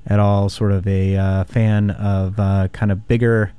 at 0.07 0.19
all 0.19 0.49
sort 0.49 0.71
of 0.71 0.88
a 0.88 1.17
uh, 1.17 1.43
fan 1.43 1.91
of 1.91 2.39
uh, 2.39 2.69
kind 2.69 2.91
of 2.91 3.07
bigger 3.07 3.51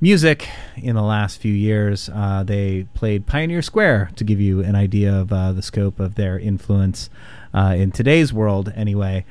music 0.00 0.48
in 0.76 0.96
the 0.96 1.02
last 1.02 1.40
few 1.40 1.52
years. 1.52 2.10
Uh, 2.12 2.42
they 2.44 2.86
played 2.94 3.26
Pioneer 3.26 3.62
Square 3.62 4.10
to 4.16 4.24
give 4.24 4.40
you 4.40 4.60
an 4.60 4.74
idea 4.74 5.14
of 5.14 5.32
uh, 5.32 5.52
the 5.52 5.62
scope 5.62 6.00
of 6.00 6.16
their 6.16 6.38
influence 6.38 7.08
in 7.54 7.90
today's 7.90 8.34
world, 8.34 8.70
anyway. 8.76 9.24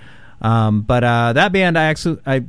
Um, 0.45 0.81
but 0.83 1.03
uh, 1.03 1.33
that 1.33 1.51
band 1.51 1.75
I 1.75 1.85
actually 1.85 2.19
I 2.23 2.43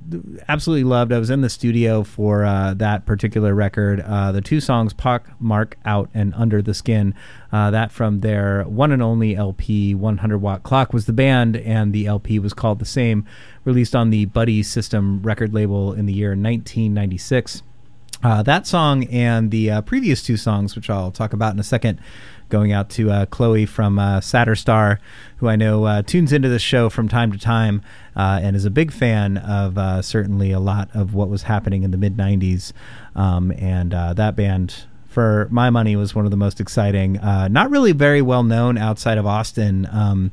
absolutely 0.48 0.84
loved. 0.84 1.14
I 1.14 1.18
was 1.18 1.30
in 1.30 1.40
the 1.40 1.48
studio 1.48 2.04
for 2.04 2.44
uh, 2.44 2.74
that 2.74 3.06
particular 3.06 3.54
record. 3.54 4.00
Uh, 4.00 4.32
the 4.32 4.42
two 4.42 4.60
songs 4.60 4.92
"Pock 4.92 5.30
Mark 5.40 5.78
Out" 5.86 6.10
and 6.12 6.34
"Under 6.34 6.60
the 6.60 6.74
Skin." 6.74 7.14
Uh, 7.50 7.70
that 7.70 7.90
from 7.90 8.20
their 8.20 8.64
one 8.64 8.92
and 8.92 9.02
only 9.02 9.34
LP, 9.34 9.94
100 9.94 10.36
Watt 10.36 10.62
Clock, 10.62 10.92
was 10.92 11.06
the 11.06 11.14
band, 11.14 11.56
and 11.56 11.94
the 11.94 12.04
LP 12.04 12.38
was 12.38 12.52
called 12.52 12.80
the 12.80 12.84
same. 12.84 13.24
Released 13.64 13.96
on 13.96 14.10
the 14.10 14.26
Buddy 14.26 14.62
System 14.62 15.22
record 15.22 15.54
label 15.54 15.94
in 15.94 16.04
the 16.04 16.12
year 16.12 16.32
1996. 16.32 17.62
Uh, 18.22 18.42
that 18.42 18.66
song 18.66 19.04
and 19.04 19.50
the 19.50 19.70
uh, 19.70 19.80
previous 19.80 20.22
two 20.22 20.36
songs, 20.36 20.76
which 20.76 20.90
I'll 20.90 21.10
talk 21.10 21.32
about 21.32 21.54
in 21.54 21.60
a 21.60 21.64
second, 21.64 22.00
going 22.48 22.72
out 22.72 22.90
to 22.90 23.10
uh, 23.10 23.26
Chloe 23.26 23.66
from 23.66 23.98
uh, 23.98 24.20
Star, 24.20 25.00
who 25.38 25.48
I 25.48 25.56
know 25.56 25.84
uh, 25.84 26.02
tunes 26.02 26.32
into 26.32 26.48
the 26.48 26.58
show 26.58 26.88
from 26.88 27.08
time 27.08 27.32
to 27.32 27.38
time 27.38 27.82
uh, 28.14 28.40
and 28.42 28.56
is 28.56 28.64
a 28.64 28.70
big 28.70 28.92
fan 28.92 29.36
of 29.38 29.76
uh, 29.78 30.02
certainly 30.02 30.52
a 30.52 30.60
lot 30.60 30.88
of 30.94 31.14
what 31.14 31.28
was 31.28 31.42
happening 31.42 31.82
in 31.82 31.90
the 31.90 31.98
mid 31.98 32.16
90s. 32.16 32.72
Um, 33.14 33.52
and 33.52 33.92
that 33.92 34.36
band, 34.36 34.84
for 35.08 35.48
my 35.50 35.70
money, 35.70 35.96
was 35.96 36.14
one 36.14 36.24
of 36.24 36.30
the 36.30 36.36
most 36.36 36.60
exciting. 36.60 37.18
Uh, 37.18 37.48
not 37.48 37.70
really 37.70 37.92
very 37.92 38.22
well 38.22 38.42
known 38.42 38.78
outside 38.78 39.18
of 39.18 39.26
Austin. 39.26 39.88
Um, 39.90 40.32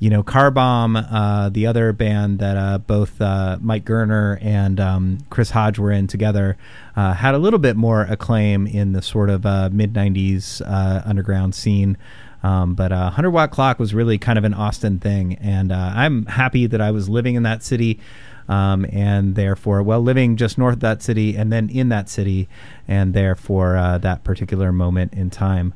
you 0.00 0.08
know, 0.08 0.22
Car 0.22 0.50
Bomb, 0.50 0.96
uh, 0.96 1.50
the 1.50 1.66
other 1.66 1.92
band 1.92 2.38
that 2.38 2.56
uh, 2.56 2.78
both 2.78 3.20
uh, 3.20 3.58
Mike 3.60 3.84
Gerner 3.84 4.42
and 4.42 4.80
um, 4.80 5.18
Chris 5.28 5.50
Hodge 5.50 5.78
were 5.78 5.92
in 5.92 6.06
together, 6.06 6.56
uh, 6.96 7.12
had 7.12 7.34
a 7.34 7.38
little 7.38 7.58
bit 7.58 7.76
more 7.76 8.02
acclaim 8.04 8.66
in 8.66 8.92
the 8.94 9.02
sort 9.02 9.28
of 9.28 9.44
uh, 9.44 9.68
mid 9.70 9.92
90s 9.92 10.62
uh, 10.66 11.02
underground 11.04 11.54
scene. 11.54 11.98
Um, 12.42 12.74
but 12.74 12.92
uh, 12.92 13.12
100 13.12 13.30
Watt 13.30 13.50
Clock 13.50 13.78
was 13.78 13.92
really 13.92 14.16
kind 14.16 14.38
of 14.38 14.44
an 14.44 14.54
Austin 14.54 14.98
thing. 14.98 15.34
And 15.34 15.70
I'm 15.70 16.24
happy 16.24 16.66
that 16.66 16.80
I 16.80 16.90
was 16.92 17.10
living 17.10 17.34
in 17.34 17.42
that 17.42 17.62
city. 17.62 18.00
Um, 18.48 18.86
and 18.90 19.34
therefore, 19.34 19.82
well, 19.82 20.00
living 20.00 20.36
just 20.36 20.56
north 20.56 20.76
of 20.76 20.80
that 20.80 21.02
city 21.02 21.36
and 21.36 21.52
then 21.52 21.68
in 21.68 21.90
that 21.90 22.08
city, 22.08 22.48
and 22.88 23.12
therefore 23.12 23.98
that 24.00 24.24
particular 24.24 24.72
moment 24.72 25.12
in 25.12 25.28
time. 25.28 25.74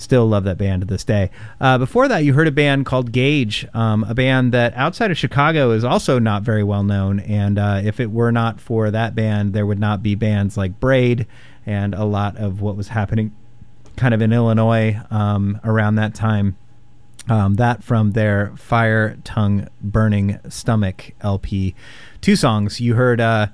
Still 0.00 0.26
love 0.26 0.44
that 0.44 0.56
band 0.56 0.80
to 0.80 0.86
this 0.86 1.04
day. 1.04 1.30
Uh, 1.60 1.76
before 1.76 2.08
that, 2.08 2.24
you 2.24 2.32
heard 2.32 2.48
a 2.48 2.52
band 2.52 2.86
called 2.86 3.12
Gauge, 3.12 3.66
um, 3.74 4.02
a 4.04 4.14
band 4.14 4.50
that 4.52 4.72
outside 4.74 5.10
of 5.10 5.18
Chicago 5.18 5.72
is 5.72 5.84
also 5.84 6.18
not 6.18 6.42
very 6.42 6.62
well 6.62 6.82
known. 6.82 7.20
And 7.20 7.58
uh, 7.58 7.82
if 7.84 8.00
it 8.00 8.10
were 8.10 8.32
not 8.32 8.62
for 8.62 8.90
that 8.90 9.14
band, 9.14 9.52
there 9.52 9.66
would 9.66 9.78
not 9.78 10.02
be 10.02 10.14
bands 10.14 10.56
like 10.56 10.80
Braid 10.80 11.26
and 11.66 11.94
a 11.94 12.04
lot 12.04 12.38
of 12.38 12.62
what 12.62 12.78
was 12.78 12.88
happening 12.88 13.36
kind 13.96 14.14
of 14.14 14.22
in 14.22 14.32
Illinois 14.32 14.98
um, 15.10 15.60
around 15.64 15.96
that 15.96 16.14
time. 16.14 16.56
Um, 17.28 17.56
that 17.56 17.84
from 17.84 18.12
their 18.12 18.56
Fire 18.56 19.18
Tongue 19.22 19.68
Burning 19.82 20.40
Stomach 20.48 21.12
LP. 21.20 21.74
Two 22.22 22.36
songs. 22.36 22.80
You 22.80 22.94
heard. 22.94 23.20
Uh, 23.20 23.48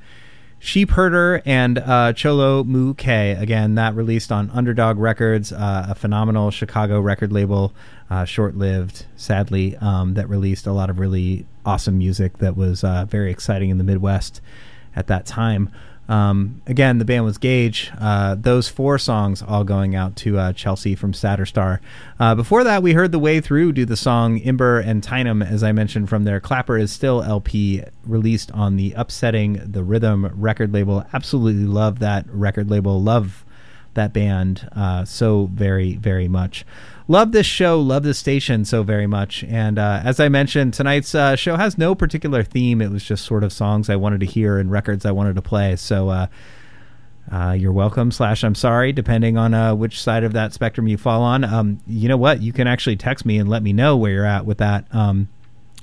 Sheephurter 0.67 1.43
and 1.47 1.79
uh, 1.79 2.12
Cholo 2.12 2.64
Moo 2.64 2.93
Key. 2.95 3.31
Again, 3.31 3.77
that 3.77 3.95
released 3.95 4.33
on 4.33 4.51
Underdog 4.51 4.99
Records, 4.99 5.53
uh, 5.53 5.87
a 5.91 5.95
phenomenal 5.95 6.51
Chicago 6.51 7.01
record 7.01 7.33
label, 7.33 7.73
uh, 8.11 8.25
short 8.25 8.57
lived, 8.57 9.07
sadly, 9.14 9.77
um, 9.77 10.14
that 10.14 10.29
released 10.29 10.67
a 10.67 10.73
lot 10.73 10.91
of 10.91 10.99
really 10.99 11.47
awesome 11.64 11.97
music 11.97 12.39
that 12.39 12.57
was 12.57 12.83
uh, 12.83 13.05
very 13.05 13.31
exciting 13.31 13.71
in 13.71 13.79
the 13.79 13.85
Midwest 13.85 14.41
at 14.97 15.07
that 15.07 15.25
time. 15.25 15.71
Um, 16.09 16.62
again, 16.66 16.98
the 16.98 17.04
band 17.04 17.24
was 17.24 17.38
Gauge. 17.38 17.90
Uh, 17.98 18.34
those 18.36 18.68
four 18.68 18.98
songs 18.98 19.42
all 19.42 19.64
going 19.64 19.94
out 19.94 20.16
to 20.16 20.38
uh, 20.38 20.52
Chelsea 20.52 20.94
from 20.94 21.12
Shatterstar. 21.12 21.80
Uh, 22.20 22.34
before 22.34 22.64
that, 22.64 22.82
we 22.82 22.92
heard 22.92 23.12
The 23.12 23.18
Way 23.18 23.40
Through 23.40 23.72
do 23.72 23.84
the 23.84 23.96
song 23.96 24.38
Imber 24.38 24.78
and 24.78 25.02
Tyneham, 25.02 25.44
as 25.48 25.62
I 25.62 25.72
mentioned, 25.72 26.09
from 26.09 26.24
their 26.24 26.40
Clapper 26.40 26.78
is 26.78 26.92
Still 26.92 27.22
LP 27.22 27.82
released 28.04 28.52
on 28.52 28.76
the 28.76 28.92
Upsetting 28.96 29.61
the 29.64 29.82
Rhythm 29.82 30.30
record 30.34 30.72
label. 30.72 31.04
Absolutely 31.12 31.64
love 31.64 31.98
that 31.98 32.26
record 32.28 32.70
label. 32.70 33.02
Love 33.02 33.44
that 33.97 34.12
band 34.12 34.68
uh, 34.74 35.05
so 35.05 35.51
very, 35.53 35.97
very 35.97 36.28
much 36.28 36.64
love 37.09 37.32
this 37.32 37.47
show, 37.47 37.80
love 37.80 38.03
this 38.03 38.18
station 38.18 38.64
so 38.64 38.82
very 38.82 39.07
much. 39.07 39.44
And 39.44 39.78
uh, 39.78 40.01
as 40.05 40.20
I 40.20 40.28
mentioned, 40.28 40.74
tonight's 40.74 41.14
uh, 41.14 41.36
show 41.36 41.57
has 41.57 41.78
no 41.78 41.94
particular 41.94 42.42
theme. 42.42 42.80
It 42.80 42.90
was 42.90 43.05
just 43.05 43.24
sort 43.24 43.44
of 43.44 43.53
songs 43.53 43.88
I 43.88 43.97
wanted 43.97 44.20
to 44.20 44.26
hear 44.26 44.59
and 44.59 44.70
records 44.70 45.07
I 45.07 45.12
wanted 45.12 45.36
to 45.36 45.42
play. 45.42 45.76
So 45.76 46.09
uh, 46.09 46.26
uh 47.30 47.57
you're 47.59 47.72
welcome, 47.72 48.11
slash, 48.11 48.44
I'm 48.44 48.55
sorry, 48.55 48.92
depending 48.92 49.36
on 49.36 49.55
uh, 49.55 49.74
which 49.74 50.01
side 50.01 50.24
of 50.24 50.32
that 50.34 50.53
spectrum 50.53 50.88
you 50.88 50.97
fall 50.97 51.22
on. 51.22 51.44
Um, 51.44 51.80
you 51.86 52.09
know 52.09 52.16
what? 52.16 52.42
You 52.42 52.53
can 52.53 52.66
actually 52.66 52.97
text 52.97 53.24
me 53.24 53.38
and 53.38 53.49
let 53.49 53.62
me 53.62 53.72
know 53.72 53.97
where 53.97 54.12
you're 54.12 54.24
at 54.24 54.47
with 54.47 54.59
that. 54.59 54.86
Um, 54.92 55.28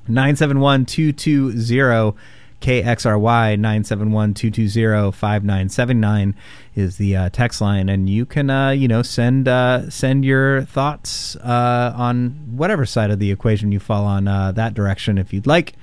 971 0.08 0.86
220 0.86 2.18
KXRY 2.64 3.60
971-220-5979 3.60 6.34
is 6.76 6.96
the 6.96 7.18
uh, 7.18 7.30
text 7.30 7.60
line, 7.60 7.90
and 7.90 8.10
you 8.10 8.26
can 8.26 8.50
uh, 8.50 8.70
you 8.70 8.88
know 8.88 9.02
send 9.02 9.50
uh, 9.50 9.90
send 9.90 10.24
your 10.24 10.62
thoughts 10.62 11.36
uh, 11.36 11.92
on 11.94 12.30
whatever 12.56 12.86
side 12.86 13.12
of 13.12 13.20
the 13.20 13.32
equation 13.32 13.74
you 13.74 13.82
fall 13.82 14.06
on 14.06 14.30
uh, 14.30 14.54
that 14.54 14.74
direction 14.74 15.18
if 15.18 15.34
you'd 15.34 15.46
like. 15.46 15.74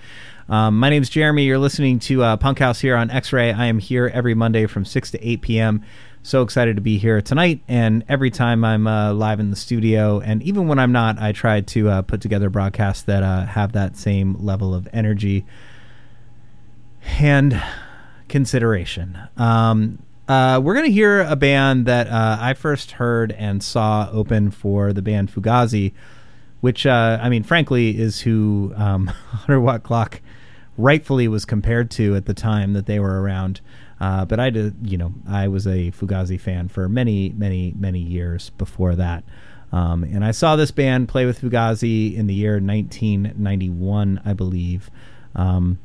Um, 0.48 0.78
my 0.78 0.88
name 0.88 1.02
is 1.02 1.10
Jeremy. 1.10 1.44
You're 1.44 1.58
listening 1.58 1.98
to 1.98 2.22
uh, 2.22 2.38
Punk 2.38 2.60
House 2.60 2.80
here 2.80 2.96
on 2.96 3.10
X 3.10 3.30
Ray. 3.30 3.52
I 3.52 3.66
am 3.66 3.78
here 3.78 4.10
every 4.14 4.32
Monday 4.32 4.64
from 4.64 4.86
six 4.86 5.10
to 5.10 5.22
eight 5.22 5.42
p.m. 5.42 5.84
So 6.22 6.40
excited 6.40 6.76
to 6.76 6.82
be 6.82 6.96
here 6.96 7.20
tonight, 7.20 7.60
and 7.68 8.06
every 8.08 8.30
time 8.30 8.64
I'm 8.64 8.84
live 8.84 9.38
in 9.38 9.50
the 9.50 9.56
studio, 9.56 10.20
and 10.20 10.42
even 10.42 10.66
when 10.66 10.78
I'm 10.78 10.92
not, 10.92 11.18
I 11.18 11.32
try 11.32 11.60
to 11.60 12.02
put 12.04 12.22
together 12.22 12.48
broadcasts 12.48 13.02
that 13.02 13.22
have 13.48 13.72
that 13.72 13.98
same 13.98 14.42
level 14.42 14.74
of 14.74 14.88
energy 14.94 15.44
and 17.18 17.62
consideration. 18.28 19.18
Um, 19.36 20.02
uh, 20.28 20.60
we're 20.62 20.74
going 20.74 20.86
to 20.86 20.92
hear 20.92 21.22
a 21.22 21.34
band 21.34 21.86
that 21.86 22.06
uh, 22.06 22.38
I 22.40 22.54
first 22.54 22.92
heard 22.92 23.32
and 23.32 23.62
saw 23.62 24.08
open 24.12 24.52
for 24.52 24.92
the 24.92 25.02
band 25.02 25.32
Fugazi, 25.32 25.92
which, 26.60 26.86
uh, 26.86 27.18
I 27.20 27.28
mean, 27.28 27.42
frankly, 27.42 27.98
is 27.98 28.20
who 28.20 28.72
um, 28.76 29.06
100 29.30 29.60
Watt 29.60 29.82
Clock 29.82 30.20
rightfully 30.78 31.26
was 31.26 31.44
compared 31.44 31.90
to 31.92 32.14
at 32.14 32.26
the 32.26 32.34
time 32.34 32.74
that 32.74 32.86
they 32.86 33.00
were 33.00 33.20
around. 33.20 33.60
Uh, 34.00 34.24
but 34.24 34.40
I 34.40 34.50
did, 34.50 34.76
you 34.82 34.96
know, 34.96 35.12
I 35.28 35.48
was 35.48 35.66
a 35.66 35.90
Fugazi 35.90 36.40
fan 36.40 36.68
for 36.68 36.88
many, 36.88 37.30
many, 37.30 37.74
many 37.76 38.00
years 38.00 38.50
before 38.50 38.94
that. 38.94 39.24
Um, 39.72 40.04
and 40.04 40.24
I 40.24 40.30
saw 40.30 40.56
this 40.56 40.70
band 40.70 41.08
play 41.08 41.26
with 41.26 41.40
Fugazi 41.40 42.16
in 42.16 42.26
the 42.26 42.34
year 42.34 42.54
1991, 42.54 44.20
I 44.24 44.32
believe. 44.32 44.90
Um, 45.34 45.78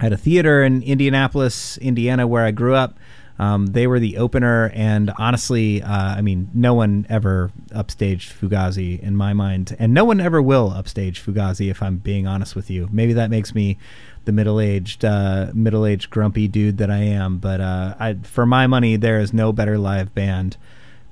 at 0.00 0.12
a 0.12 0.16
theater 0.16 0.62
in 0.62 0.82
Indianapolis, 0.82 1.78
Indiana, 1.78 2.26
where 2.26 2.44
I 2.44 2.50
grew 2.50 2.74
up. 2.74 2.98
Um, 3.40 3.66
they 3.66 3.86
were 3.86 4.00
the 4.00 4.16
opener, 4.16 4.72
and 4.74 5.12
honestly, 5.16 5.80
uh, 5.80 6.16
I 6.16 6.22
mean, 6.22 6.50
no 6.54 6.74
one 6.74 7.06
ever 7.08 7.52
upstaged 7.70 8.32
Fugazi 8.32 8.98
in 9.00 9.14
my 9.14 9.32
mind, 9.32 9.76
and 9.78 9.94
no 9.94 10.04
one 10.04 10.20
ever 10.20 10.42
will 10.42 10.72
upstage 10.72 11.24
Fugazi. 11.24 11.70
If 11.70 11.80
I'm 11.80 11.98
being 11.98 12.26
honest 12.26 12.56
with 12.56 12.68
you, 12.68 12.88
maybe 12.90 13.12
that 13.12 13.30
makes 13.30 13.54
me 13.54 13.78
the 14.24 14.32
middle-aged, 14.32 15.04
uh, 15.04 15.52
middle-aged 15.54 16.10
grumpy 16.10 16.48
dude 16.48 16.78
that 16.78 16.90
I 16.90 16.98
am. 16.98 17.38
But 17.38 17.60
uh, 17.60 17.94
I, 18.00 18.14
for 18.24 18.44
my 18.44 18.66
money, 18.66 18.96
there 18.96 19.20
is 19.20 19.32
no 19.32 19.52
better 19.52 19.78
live 19.78 20.12
band 20.16 20.56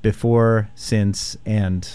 before, 0.02 0.68
since, 0.74 1.36
and 1.46 1.88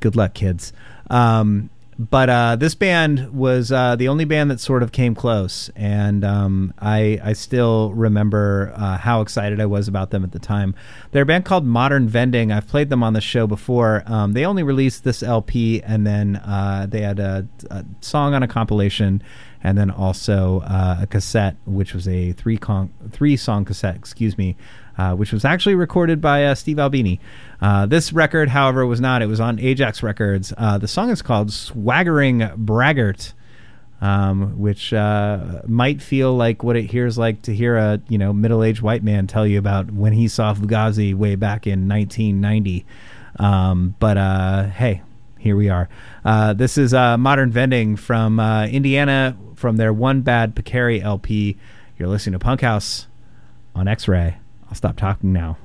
good 0.00 0.16
luck, 0.16 0.32
kids. 0.32 0.72
Um, 1.10 1.68
but 2.08 2.30
uh, 2.30 2.56
this 2.56 2.74
band 2.74 3.34
was 3.34 3.70
uh, 3.70 3.94
the 3.94 4.08
only 4.08 4.24
band 4.24 4.50
that 4.50 4.58
sort 4.58 4.82
of 4.82 4.90
came 4.90 5.14
close, 5.14 5.68
and 5.76 6.24
um, 6.24 6.72
I 6.78 7.20
I 7.22 7.34
still 7.34 7.92
remember 7.92 8.72
uh, 8.74 8.96
how 8.96 9.20
excited 9.20 9.60
I 9.60 9.66
was 9.66 9.86
about 9.86 10.10
them 10.10 10.24
at 10.24 10.32
the 10.32 10.38
time. 10.38 10.74
They're 11.10 11.24
a 11.24 11.26
band 11.26 11.44
called 11.44 11.66
Modern 11.66 12.08
Vending. 12.08 12.52
I've 12.52 12.66
played 12.66 12.88
them 12.88 13.02
on 13.02 13.12
the 13.12 13.20
show 13.20 13.46
before. 13.46 14.02
Um, 14.06 14.32
they 14.32 14.46
only 14.46 14.62
released 14.62 15.04
this 15.04 15.22
LP, 15.22 15.82
and 15.82 16.06
then 16.06 16.36
uh, 16.36 16.86
they 16.88 17.02
had 17.02 17.18
a, 17.18 17.46
a 17.70 17.84
song 18.00 18.32
on 18.32 18.42
a 18.42 18.48
compilation, 18.48 19.22
and 19.62 19.76
then 19.76 19.90
also 19.90 20.60
uh, 20.60 21.00
a 21.02 21.06
cassette, 21.06 21.56
which 21.66 21.92
was 21.92 22.08
a 22.08 22.32
three 22.32 22.56
con- 22.56 22.94
three 23.10 23.36
song 23.36 23.66
cassette. 23.66 23.96
Excuse 23.96 24.38
me. 24.38 24.56
Uh, 25.00 25.14
which 25.14 25.32
was 25.32 25.46
actually 25.46 25.74
recorded 25.74 26.20
by 26.20 26.44
uh, 26.44 26.54
Steve 26.54 26.78
Albini. 26.78 27.18
Uh, 27.62 27.86
this 27.86 28.12
record, 28.12 28.50
however, 28.50 28.84
was 28.84 29.00
not. 29.00 29.22
It 29.22 29.28
was 29.28 29.40
on 29.40 29.58
Ajax 29.58 30.02
Records. 30.02 30.52
Uh, 30.58 30.76
the 30.76 30.86
song 30.86 31.08
is 31.08 31.22
called 31.22 31.50
Swaggering 31.50 32.50
Braggart, 32.54 33.32
um, 34.02 34.58
which 34.58 34.92
uh, 34.92 35.62
might 35.66 36.02
feel 36.02 36.36
like 36.36 36.62
what 36.62 36.76
it 36.76 36.90
hears 36.90 37.16
like 37.16 37.40
to 37.42 37.54
hear 37.54 37.78
a 37.78 37.98
you 38.10 38.18
know 38.18 38.34
middle 38.34 38.62
aged 38.62 38.82
white 38.82 39.02
man 39.02 39.26
tell 39.26 39.46
you 39.46 39.58
about 39.58 39.90
when 39.90 40.12
he 40.12 40.28
saw 40.28 40.52
Fugazi 40.52 41.14
way 41.14 41.34
back 41.34 41.66
in 41.66 41.88
1990. 41.88 42.84
Um, 43.38 43.94
but 44.00 44.18
hey, 44.68 45.00
here 45.38 45.56
we 45.56 45.70
are. 45.70 45.88
Uh, 46.26 46.52
this 46.52 46.76
is 46.76 46.92
uh, 46.92 47.16
Modern 47.16 47.50
Vending 47.50 47.96
from 47.96 48.38
uh, 48.38 48.66
Indiana 48.66 49.34
from 49.54 49.78
their 49.78 49.94
One 49.94 50.20
Bad 50.20 50.54
Picari 50.54 51.02
LP. 51.02 51.56
You're 51.96 52.08
listening 52.08 52.34
to 52.34 52.38
Punk 52.38 52.60
House 52.60 53.06
on 53.74 53.88
X 53.88 54.06
Ray. 54.06 54.36
I'll 54.70 54.76
stop 54.76 54.96
talking 54.96 55.32
now. 55.32 55.58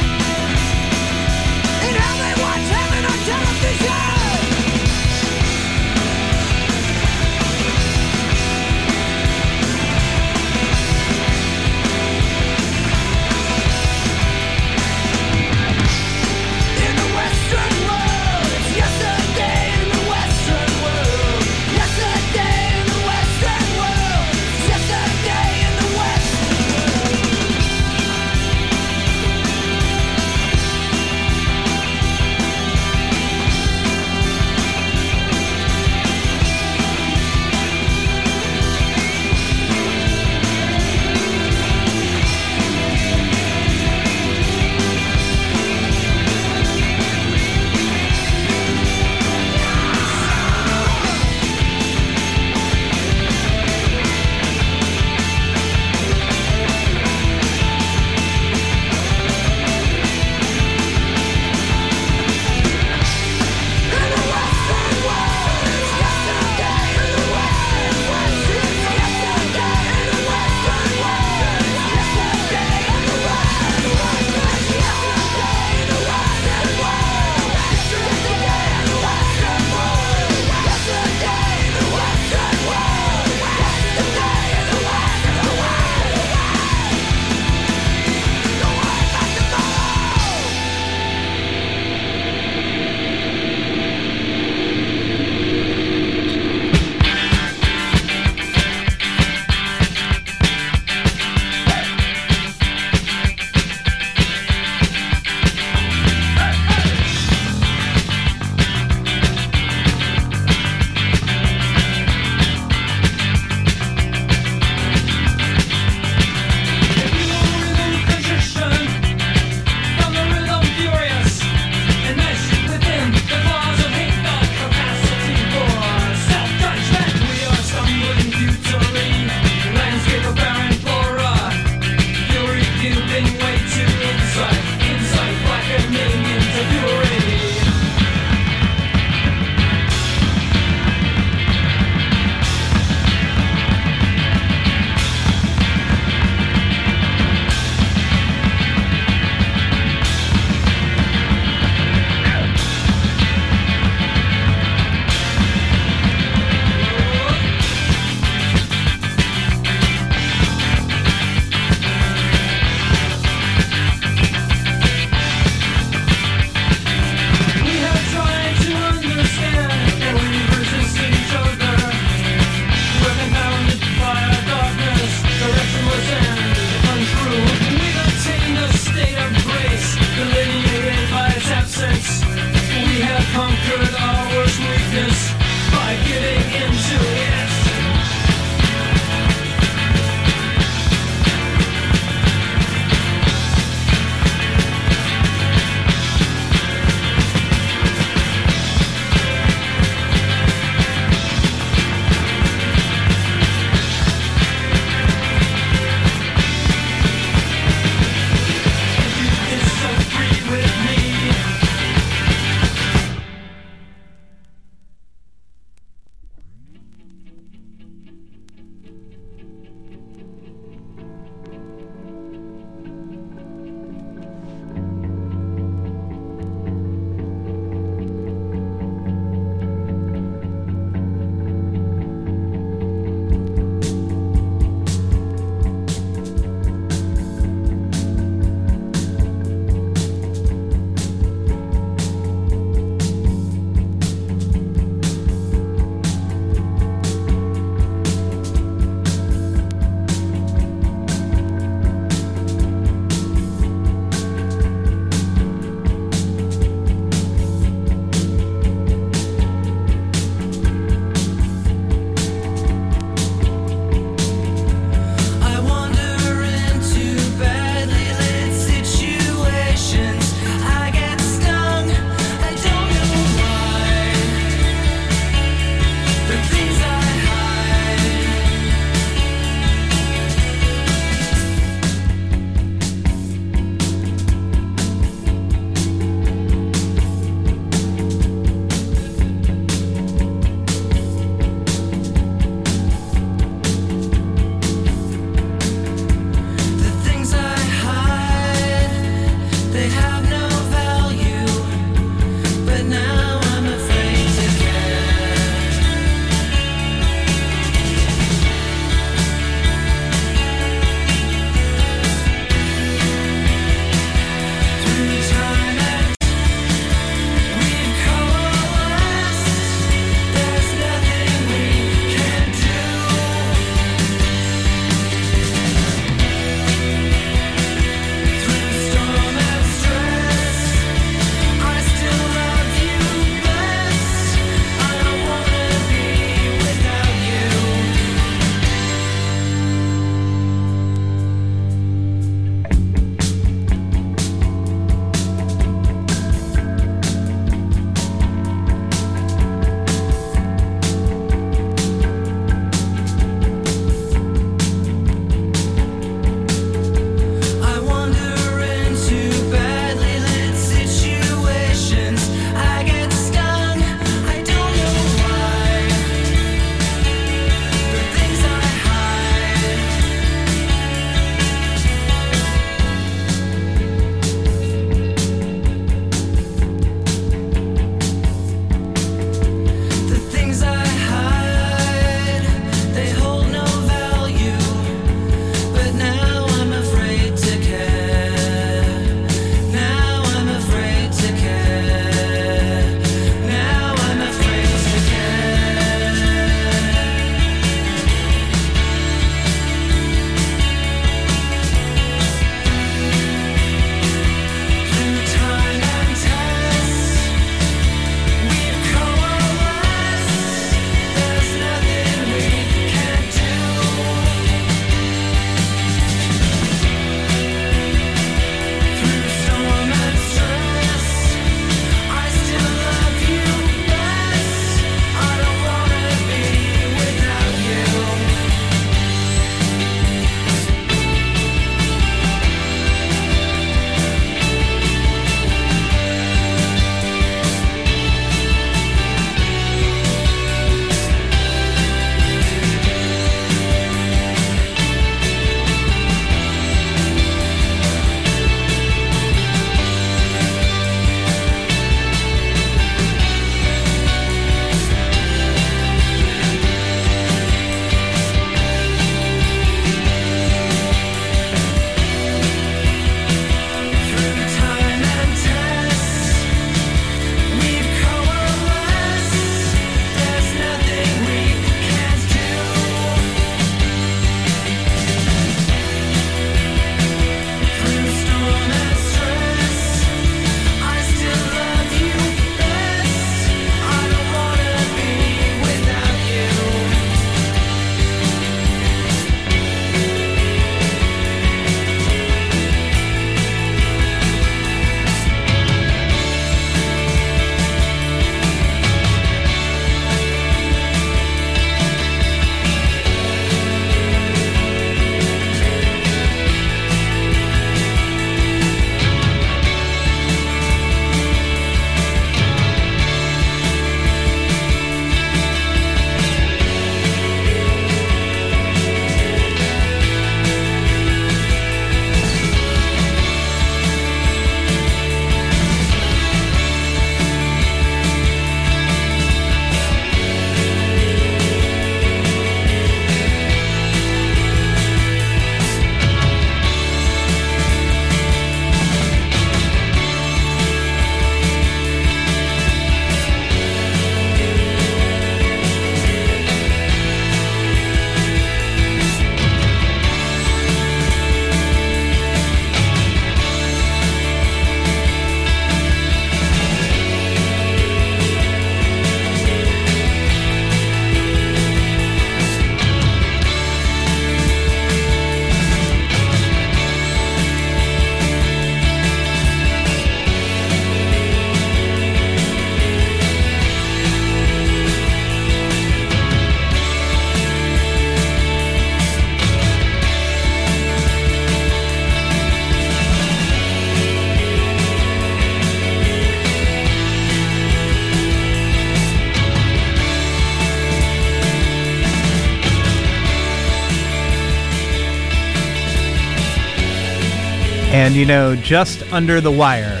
And 598.06 598.14
you 598.14 598.24
know, 598.24 598.54
just 598.54 599.02
under 599.12 599.40
the 599.40 599.50
wire. 599.50 600.00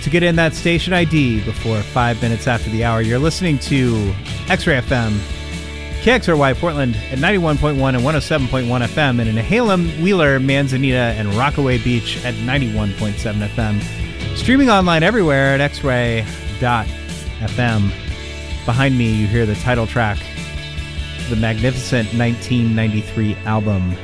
To 0.00 0.08
get 0.08 0.22
in 0.22 0.36
that 0.36 0.54
station 0.54 0.94
ID 0.94 1.44
before 1.44 1.82
five 1.82 2.22
minutes 2.22 2.46
after 2.46 2.70
the 2.70 2.82
hour, 2.82 3.02
you're 3.02 3.18
listening 3.18 3.58
to 3.58 4.14
X 4.48 4.66
Ray 4.66 4.80
FM, 4.80 5.18
KXRY 6.00 6.58
Portland 6.58 6.96
at 7.12 7.18
91.1 7.18 7.72
and 7.94 7.98
107.1 7.98 8.86
FM, 8.86 9.20
and 9.20 9.28
in 9.28 9.34
Nehalem, 9.34 10.02
Wheeler, 10.02 10.40
Manzanita, 10.40 10.96
and 10.96 11.28
Rockaway 11.34 11.76
Beach 11.76 12.24
at 12.24 12.32
91.7 12.32 13.46
FM. 13.46 14.34
Streaming 14.34 14.70
online 14.70 15.02
everywhere 15.02 15.56
at 15.56 15.72
xray.fm. 15.72 16.24
Behind 18.64 18.96
me, 18.96 19.12
you 19.12 19.26
hear 19.26 19.44
the 19.44 19.56
title 19.56 19.86
track, 19.86 20.16
the 21.28 21.36
magnificent 21.36 22.08
1993 22.14 23.34
album 23.44 23.94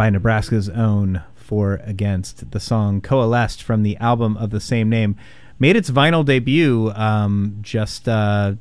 by 0.00 0.08
Nebraska's 0.08 0.70
own 0.70 1.22
For 1.34 1.74
Against. 1.84 2.52
The 2.52 2.58
song 2.58 3.02
Coalesced 3.02 3.62
from 3.62 3.82
the 3.82 3.98
album 3.98 4.34
of 4.38 4.48
the 4.48 4.58
same 4.58 4.88
name 4.88 5.14
made 5.58 5.76
its 5.76 5.90
vinyl 5.90 6.24
debut 6.24 6.90
um, 6.92 7.58
just, 7.60 8.08
uh, 8.08 8.54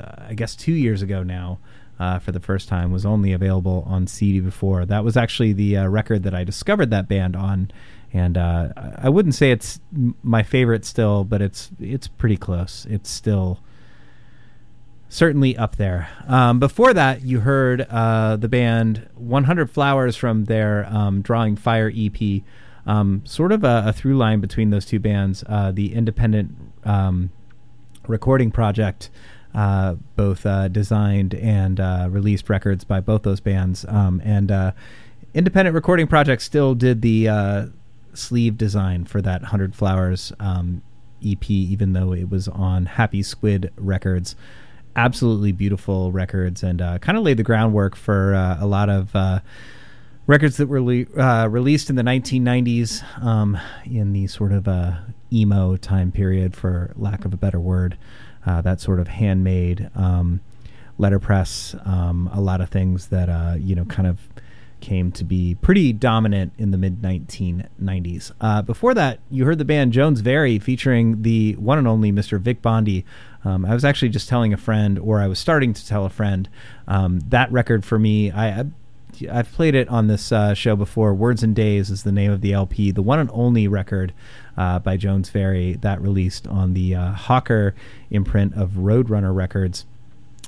I 0.00 0.34
guess, 0.34 0.56
two 0.56 0.72
years 0.72 1.00
ago 1.00 1.22
now. 1.22 1.60
Uh, 2.00 2.18
for 2.18 2.32
the 2.32 2.40
first 2.40 2.68
time 2.68 2.90
was 2.90 3.06
only 3.06 3.32
available 3.32 3.84
on 3.86 4.08
CD 4.08 4.40
before. 4.40 4.84
That 4.84 5.04
was 5.04 5.16
actually 5.16 5.52
the 5.52 5.76
uh, 5.76 5.86
record 5.86 6.24
that 6.24 6.34
I 6.34 6.42
discovered 6.42 6.90
that 6.90 7.06
band 7.06 7.36
on, 7.36 7.70
and 8.12 8.36
uh, 8.36 8.70
I 8.96 9.10
wouldn't 9.10 9.36
say 9.36 9.52
it's 9.52 9.78
my 10.24 10.42
favorite 10.42 10.84
still, 10.84 11.22
but 11.22 11.40
it's 11.40 11.70
it's 11.78 12.08
pretty 12.08 12.36
close. 12.36 12.84
It's 12.90 13.10
still 13.10 13.60
certainly 15.10 15.56
up 15.56 15.76
there. 15.76 16.08
Um, 16.28 16.60
before 16.60 16.94
that, 16.94 17.22
you 17.22 17.40
heard 17.40 17.82
uh, 17.82 18.36
the 18.36 18.48
band 18.48 19.08
100 19.16 19.70
Flowers 19.70 20.16
from 20.16 20.44
their 20.44 20.86
um, 20.88 21.20
Drawing 21.20 21.56
Fire 21.56 21.92
EP. 21.94 22.42
Um, 22.86 23.22
sort 23.26 23.52
of 23.52 23.62
a, 23.62 23.84
a, 23.86 23.92
through 23.92 24.16
line 24.16 24.40
between 24.40 24.70
those 24.70 24.86
two 24.86 24.98
bands, 24.98 25.44
uh, 25.46 25.70
the 25.70 25.92
independent 25.94 26.56
um, 26.84 27.30
recording 28.08 28.50
project. 28.50 29.10
Uh, 29.52 29.96
both 30.14 30.46
uh, 30.46 30.68
designed 30.68 31.34
and 31.34 31.80
uh, 31.80 32.06
released 32.08 32.48
records 32.48 32.84
by 32.84 33.00
both 33.00 33.24
those 33.24 33.40
bands, 33.40 33.84
um, 33.88 34.22
and 34.24 34.52
uh, 34.52 34.70
independent 35.34 35.74
recording 35.74 36.06
project 36.06 36.40
still 36.40 36.72
did 36.76 37.02
the 37.02 37.68
sleeve 38.14 38.56
design 38.56 39.04
for 39.04 39.20
that 39.20 39.42
Hundred 39.42 39.74
Flowers 39.74 40.32
um, 40.38 40.82
EP, 41.26 41.50
even 41.50 41.94
though 41.94 42.12
it 42.12 42.30
was 42.30 42.46
on 42.46 42.86
Happy 42.86 43.24
Squid 43.24 43.72
Records 43.76 44.36
absolutely 45.00 45.50
beautiful 45.50 46.12
records 46.12 46.62
and 46.62 46.82
uh, 46.82 46.98
kind 46.98 47.16
of 47.16 47.24
laid 47.24 47.38
the 47.38 47.42
groundwork 47.42 47.96
for 47.96 48.34
uh, 48.34 48.58
a 48.60 48.66
lot 48.66 48.90
of 48.90 49.16
uh, 49.16 49.40
records 50.26 50.58
that 50.58 50.68
were 50.68 50.82
le- 50.82 51.06
uh, 51.18 51.46
released 51.48 51.88
in 51.88 51.96
the 51.96 52.02
1990s 52.02 53.02
um, 53.24 53.58
in 53.86 54.12
the 54.12 54.26
sort 54.26 54.52
of 54.52 54.68
uh, 54.68 54.92
emo 55.32 55.76
time 55.76 56.12
period, 56.12 56.54
for 56.54 56.92
lack 56.96 57.24
of 57.24 57.32
a 57.32 57.36
better 57.36 57.58
word. 57.58 57.96
Uh, 58.44 58.60
that 58.60 58.80
sort 58.80 59.00
of 59.00 59.08
handmade 59.08 59.90
um, 59.94 60.40
letterpress, 60.98 61.74
um, 61.86 62.28
a 62.34 62.40
lot 62.40 62.60
of 62.60 62.68
things 62.68 63.08
that 63.08 63.58
you 63.58 63.74
know 63.74 63.86
kind 63.86 64.06
of 64.06 64.18
came 64.80 65.12
to 65.12 65.24
be 65.24 65.54
pretty 65.56 65.92
dominant 65.92 66.52
in 66.58 66.70
the 66.70 66.78
mid 66.78 67.00
1990s. 67.00 68.32
Uh, 68.40 68.62
before 68.62 68.94
that, 68.94 69.20
you 69.30 69.44
heard 69.44 69.58
the 69.58 69.64
band 69.64 69.92
Jones 69.92 70.20
Very 70.20 70.58
featuring 70.58 71.22
the 71.22 71.54
one 71.56 71.78
and 71.78 71.86
only 71.86 72.12
Mr. 72.12 72.40
Vic 72.40 72.60
Bondi. 72.60 73.04
Um, 73.44 73.64
I 73.64 73.72
was 73.72 73.84
actually 73.84 74.10
just 74.10 74.28
telling 74.28 74.52
a 74.52 74.58
friend, 74.58 74.98
or 74.98 75.20
I 75.20 75.26
was 75.26 75.38
starting 75.38 75.72
to 75.72 75.86
tell 75.86 76.04
a 76.04 76.10
friend, 76.10 76.48
um, 76.86 77.20
that 77.28 77.50
record 77.50 77.84
for 77.84 77.98
me, 77.98 78.30
I, 78.30 78.60
I 78.60 78.64
I've 79.30 79.50
played 79.52 79.74
it 79.74 79.88
on 79.88 80.06
this 80.06 80.32
uh, 80.32 80.54
show 80.54 80.76
before. 80.76 81.14
Words 81.14 81.42
and 81.42 81.54
Days 81.54 81.90
is 81.90 82.02
the 82.02 82.12
name 82.12 82.30
of 82.30 82.40
the 82.40 82.52
LP, 82.52 82.90
the 82.90 83.02
one 83.02 83.18
and 83.18 83.30
only 83.32 83.68
record 83.68 84.12
uh, 84.56 84.78
by 84.78 84.96
Jones 84.96 85.30
Very 85.30 85.74
that 85.74 86.00
released 86.00 86.46
on 86.46 86.74
the 86.74 86.94
uh, 86.94 87.12
Hawker 87.12 87.74
imprint 88.10 88.54
of 88.54 88.72
Roadrunner 88.72 89.34
Records. 89.34 89.86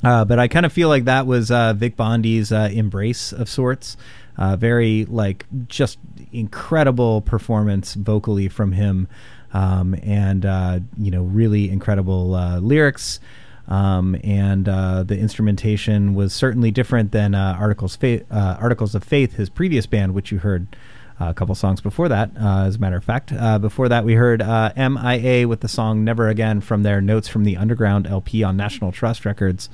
Uh, 0.04 0.24
but 0.24 0.38
I 0.38 0.48
kind 0.48 0.66
of 0.66 0.72
feel 0.72 0.88
like 0.88 1.04
that 1.04 1.26
was 1.26 1.50
uh, 1.50 1.74
Vic 1.74 1.96
Bondi's 1.96 2.50
uh, 2.50 2.68
embrace 2.72 3.32
of 3.32 3.48
sorts. 3.48 3.96
Very 4.36 5.04
like 5.04 5.46
just 5.68 5.98
incredible 6.32 7.20
performance 7.20 7.94
vocally 7.94 8.48
from 8.48 8.72
him, 8.72 9.06
um, 9.52 9.94
and 10.02 10.44
uh, 10.46 10.80
you 10.98 11.10
know 11.10 11.22
really 11.22 11.70
incredible 11.70 12.34
uh, 12.34 12.58
lyrics. 12.58 13.20
Um, 13.68 14.16
and 14.24 14.68
uh, 14.68 15.04
the 15.04 15.16
instrumentation 15.16 16.14
was 16.14 16.34
certainly 16.34 16.72
different 16.72 17.12
than 17.12 17.34
uh, 17.34 17.56
Articles, 17.58 17.94
Fa- 17.94 18.22
uh, 18.30 18.56
Articles 18.60 18.94
of 18.94 19.04
Faith, 19.04 19.34
his 19.34 19.48
previous 19.48 19.86
band, 19.86 20.14
which 20.14 20.32
you 20.32 20.38
heard 20.38 20.76
a 21.20 21.32
couple 21.32 21.54
songs 21.54 21.80
before 21.80 22.08
that, 22.08 22.32
as 22.36 22.74
a 22.74 22.78
matter 22.80 22.96
of 22.96 23.04
fact. 23.04 23.32
before 23.60 23.88
that, 23.88 24.04
we 24.04 24.14
heard 24.14 24.40
MIA 24.40 25.46
with 25.46 25.60
the 25.60 25.68
song 25.68 26.02
Never 26.02 26.28
Again 26.28 26.60
from 26.60 26.82
their 26.82 27.00
Notes 27.00 27.28
from 27.28 27.44
the 27.44 27.56
Underground 27.56 28.08
LP 28.08 28.42
on 28.42 28.56
National 28.56 28.90
Trust 28.90 29.24
Records 29.24 29.70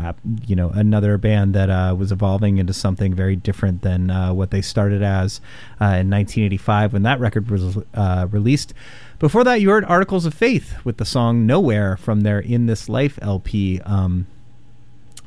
uh, 0.00 0.12
you 0.46 0.54
know, 0.56 0.70
another 0.70 1.16
band 1.18 1.54
that 1.54 1.70
uh, 1.70 1.94
was 1.96 2.12
evolving 2.12 2.58
into 2.58 2.72
something 2.72 3.14
very 3.14 3.36
different 3.36 3.82
than 3.82 4.10
uh, 4.10 4.32
what 4.32 4.50
they 4.50 4.60
started 4.60 5.02
as 5.02 5.40
uh, 5.80 6.00
in 6.00 6.10
1985 6.10 6.92
when 6.92 7.02
that 7.02 7.20
record 7.20 7.50
was 7.50 7.78
uh, 7.94 8.26
released. 8.30 8.74
Before 9.18 9.44
that, 9.44 9.60
you 9.60 9.70
heard 9.70 9.84
Articles 9.86 10.26
of 10.26 10.34
Faith 10.34 10.84
with 10.84 10.98
the 10.98 11.04
song 11.04 11.46
Nowhere 11.46 11.96
from 11.96 12.20
their 12.20 12.38
In 12.38 12.66
This 12.66 12.88
Life 12.88 13.18
LP. 13.22 13.80
Um, 13.80 14.26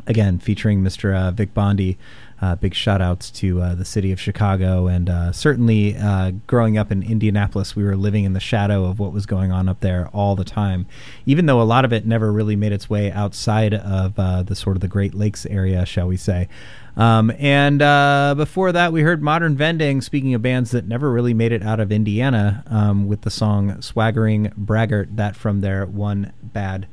again, 0.05 0.39
featuring 0.39 0.81
Mr. 0.81 1.15
Uh, 1.15 1.31
Vic 1.31 1.53
Bondi. 1.53 1.97
Uh, 2.41 2.55
big 2.55 2.73
shout 2.73 3.01
outs 3.01 3.29
to 3.29 3.61
uh, 3.61 3.75
the 3.75 3.83
city 3.83 4.11
of 4.11 4.19
Chicago. 4.19 4.87
And 4.87 5.09
uh, 5.09 5.31
certainly 5.33 5.97
uh, 5.97 6.31
growing 6.47 6.77
up 6.77 6.91
in 6.91 7.03
Indianapolis, 7.03 7.75
we 7.75 7.83
were 7.83 7.97
living 7.97 8.23
in 8.23 8.33
the 8.33 8.39
shadow 8.39 8.85
of 8.85 8.97
what 8.97 9.11
was 9.11 9.25
going 9.25 9.51
on 9.51 9.67
up 9.67 9.81
there 9.81 10.07
all 10.13 10.35
the 10.35 10.45
time, 10.45 10.87
even 11.25 11.47
though 11.47 11.61
a 11.61 11.63
lot 11.63 11.83
of 11.83 11.91
it 11.91 12.05
never 12.05 12.31
really 12.31 12.55
made 12.55 12.71
its 12.71 12.89
way 12.89 13.11
outside 13.11 13.73
of 13.73 14.17
uh, 14.17 14.43
the 14.43 14.55
sort 14.55 14.77
of 14.77 14.81
the 14.81 14.87
Great 14.87 15.13
Lakes 15.13 15.45
area, 15.47 15.85
shall 15.85 16.07
we 16.07 16.15
say. 16.15 16.47
Um, 16.95 17.31
and 17.37 17.81
uh, 17.81 18.35
before 18.35 18.71
that, 18.71 18.91
we 18.93 19.01
heard 19.01 19.21
Modern 19.21 19.55
Vending, 19.55 20.01
speaking 20.01 20.33
of 20.33 20.41
bands 20.41 20.71
that 20.71 20.87
never 20.87 21.11
really 21.11 21.33
made 21.33 21.51
it 21.51 21.63
out 21.63 21.79
of 21.79 21.91
Indiana, 21.91 22.63
um, 22.67 23.07
with 23.07 23.21
the 23.21 23.29
song 23.29 23.81
Swaggering 23.81 24.51
Braggart, 24.57 25.15
that 25.15 25.35
from 25.35 25.61
their 25.61 25.85
One 25.85 26.33
Bad 26.41 26.87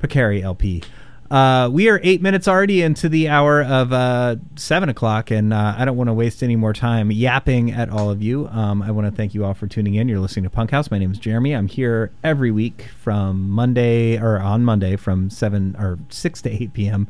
Picari 0.00 0.42
LP. 0.42 0.82
Uh, 1.34 1.68
we 1.68 1.88
are 1.88 1.98
eight 2.04 2.22
minutes 2.22 2.46
already 2.46 2.80
into 2.80 3.08
the 3.08 3.26
hour 3.28 3.60
of 3.60 3.92
uh, 3.92 4.36
seven 4.54 4.88
o'clock, 4.88 5.32
and 5.32 5.52
uh, 5.52 5.74
I 5.76 5.84
don't 5.84 5.96
want 5.96 6.06
to 6.06 6.14
waste 6.14 6.44
any 6.44 6.54
more 6.54 6.72
time 6.72 7.10
yapping 7.10 7.72
at 7.72 7.90
all 7.90 8.08
of 8.08 8.22
you. 8.22 8.46
Um, 8.46 8.80
I 8.80 8.92
want 8.92 9.08
to 9.08 9.10
thank 9.10 9.34
you 9.34 9.44
all 9.44 9.52
for 9.52 9.66
tuning 9.66 9.96
in. 9.96 10.08
You're 10.08 10.20
listening 10.20 10.44
to 10.44 10.50
Punk 10.50 10.70
House. 10.70 10.92
My 10.92 10.98
name 10.98 11.10
is 11.10 11.18
Jeremy. 11.18 11.50
I'm 11.50 11.66
here 11.66 12.12
every 12.22 12.52
week 12.52 12.86
from 13.00 13.50
Monday 13.50 14.16
or 14.16 14.38
on 14.38 14.64
Monday 14.64 14.94
from 14.94 15.28
seven 15.28 15.74
or 15.76 15.98
six 16.08 16.40
to 16.42 16.50
eight 16.52 16.72
p.m. 16.72 17.08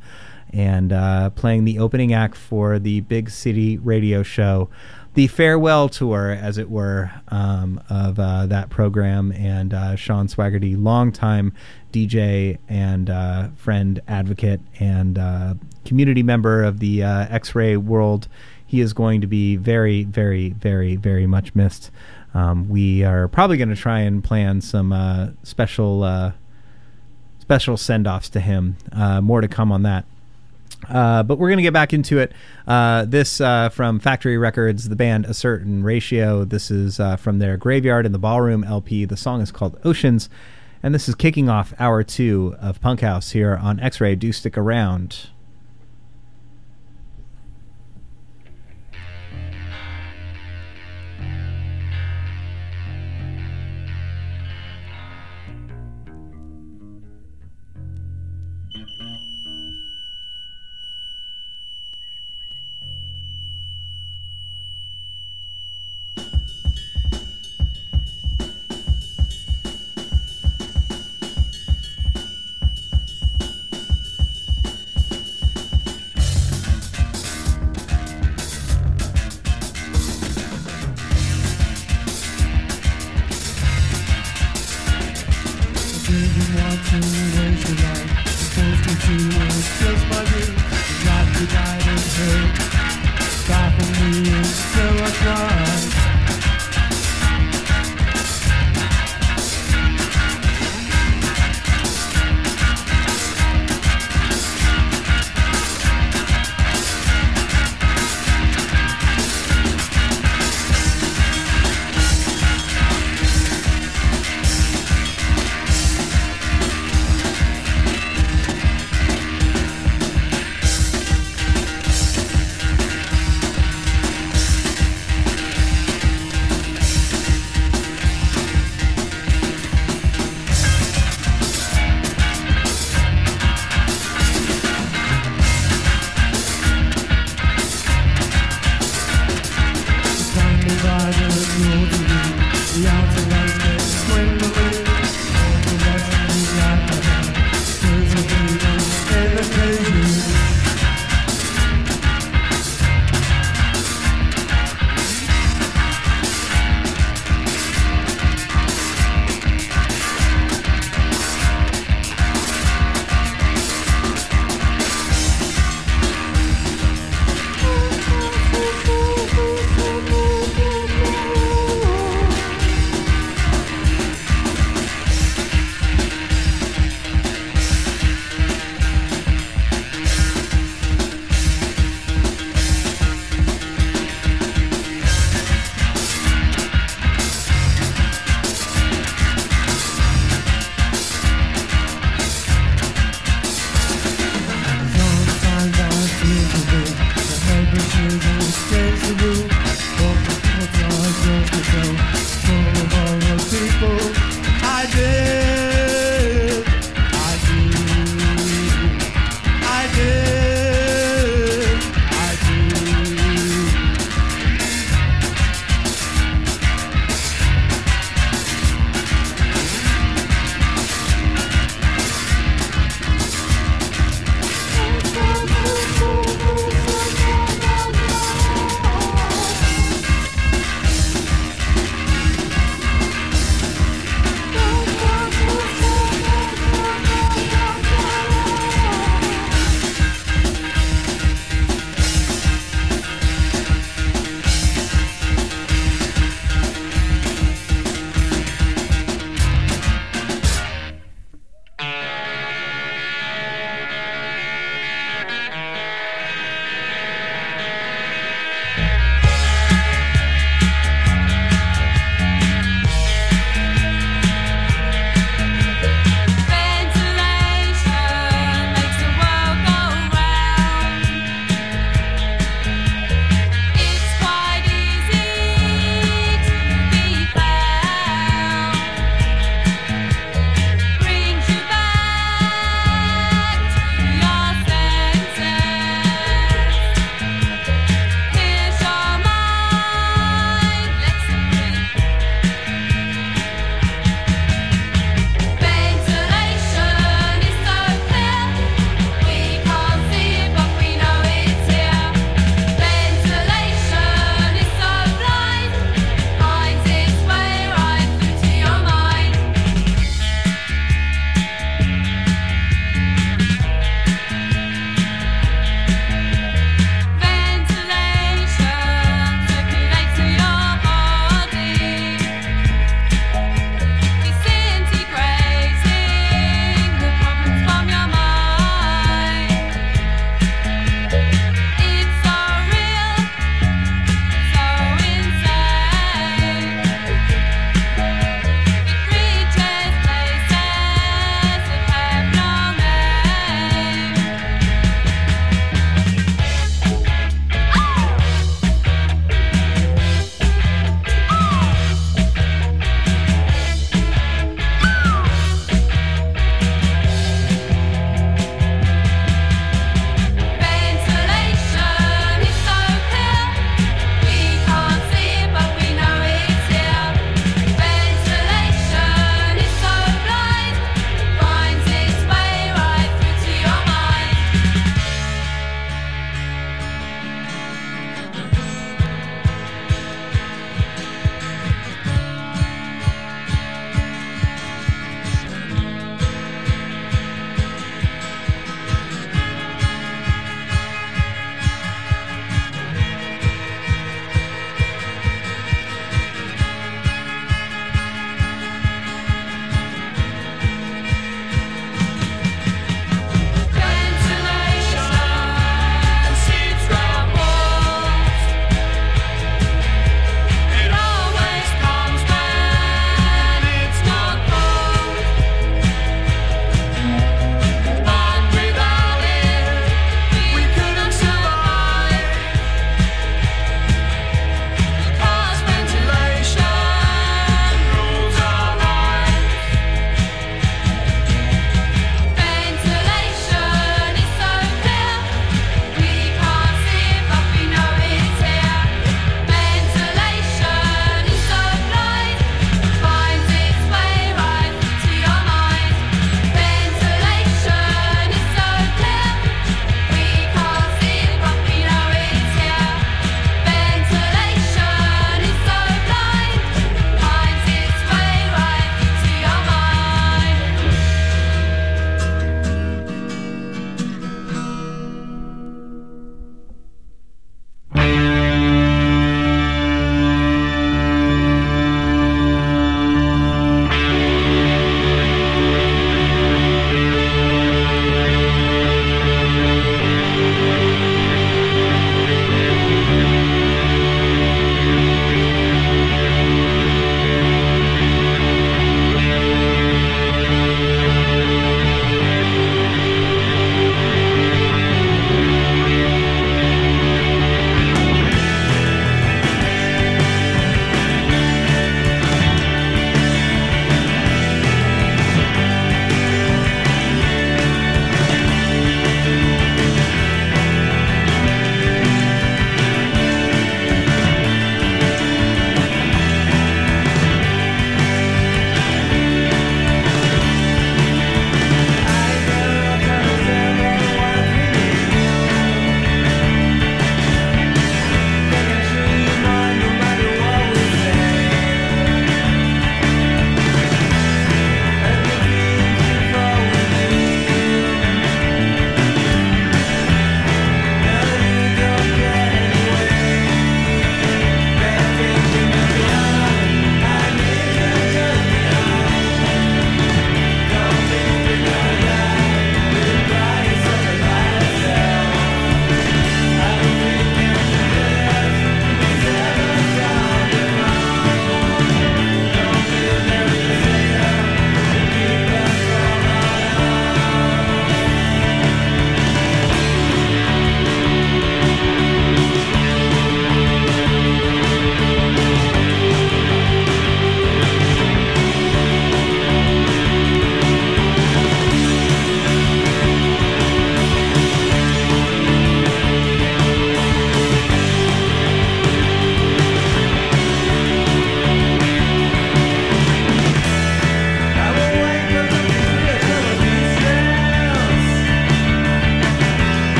and 0.55 0.91
uh, 0.91 1.29
playing 1.29 1.67
the 1.67 1.79
opening 1.79 2.15
act 2.15 2.35
for 2.35 2.79
the 2.79 3.03
Big 3.03 3.29
City 3.29 3.77
Radio 3.77 4.23
Show 4.23 4.71
the 5.15 5.29
farewell 5.29 5.89
tour, 5.89 6.31
as 6.31 6.59
it 6.59 6.69
were, 6.69 7.11
um, 7.29 7.81
of 7.89 8.19
uh, 8.19 8.47
that 8.47 8.69
program. 8.69 9.33
And 9.33 9.73
uh, 9.73 9.97
Sean 9.97 10.27
Swaggerty, 10.27 10.77
longtime 10.77 11.53
DJ 11.93 12.59
and 12.69 13.09
uh, 13.09 13.49
friend, 13.57 14.01
advocate, 14.09 14.61
and 14.81 15.19
uh, 15.19 15.55
community 15.85 16.23
member 16.23 16.65
of 16.65 16.81
the 16.81 17.05
uh, 17.05 17.27
X 17.31 17.55
Ray 17.55 17.77
world, 17.77 18.29
he 18.67 18.81
is 18.81 18.93
going 18.93 19.21
to 19.21 19.29
be 19.29 19.55
very, 19.57 20.03
very, 20.03 20.51
very, 20.51 20.97
very 20.97 21.27
much 21.27 21.55
missed. 21.55 21.93
Um, 22.35 22.69
we 22.69 23.05
are 23.05 23.29
probably 23.29 23.57
going 23.57 23.69
to 23.69 23.77
try 23.77 24.01
and 24.01 24.23
plan 24.23 24.61
some 24.61 24.93
uh, 24.93 25.29
special 25.45 26.33
special 27.39 27.77
send 27.77 28.07
offs 28.07 28.31
to 28.31 28.41
him. 28.41 28.77
more 29.23 29.41
to 29.41 29.49
come 29.49 29.71
on 29.71 29.83
that. 29.83 30.07
Uh, 30.89 31.23
but 31.23 31.39
we're 31.39 31.49
going 31.49 31.59
to 31.59 31.63
get 31.63 31.73
back 31.73 31.93
into 31.93 32.19
it. 32.19 32.33
Uh, 32.67 33.05
this 33.05 33.41
uh, 33.41 33.69
from 33.69 34.01
Factory 34.01 34.39
Records, 34.39 34.89
the 34.89 34.97
band 34.97 35.27
A 35.27 35.35
Certain 35.35 35.83
Ratio. 35.83 36.45
This 36.45 36.71
is 36.71 37.01
uh, 37.01 37.17
from 37.17 37.39
their 37.39 37.57
Graveyard 37.57 38.07
in 38.07 38.13
the 38.13 38.19
Ballroom 38.19 38.65
LP. 38.65 39.05
The 39.05 39.17
song 39.17 39.41
is 39.41 39.51
called 39.51 39.79
Oceans. 39.85 40.29
And 40.83 40.95
this 40.95 41.09
is 41.09 41.15
kicking 41.15 41.49
off 41.49 41.73
hour 41.79 42.05
two 42.05 42.57
of 42.61 42.81
Punk 42.81 43.01
House 43.01 43.31
here 43.31 43.57
on 43.57 43.81
X 43.81 44.01
Ray. 44.01 44.15
Do 44.15 44.33
stick 44.33 44.59
around. 44.59 45.31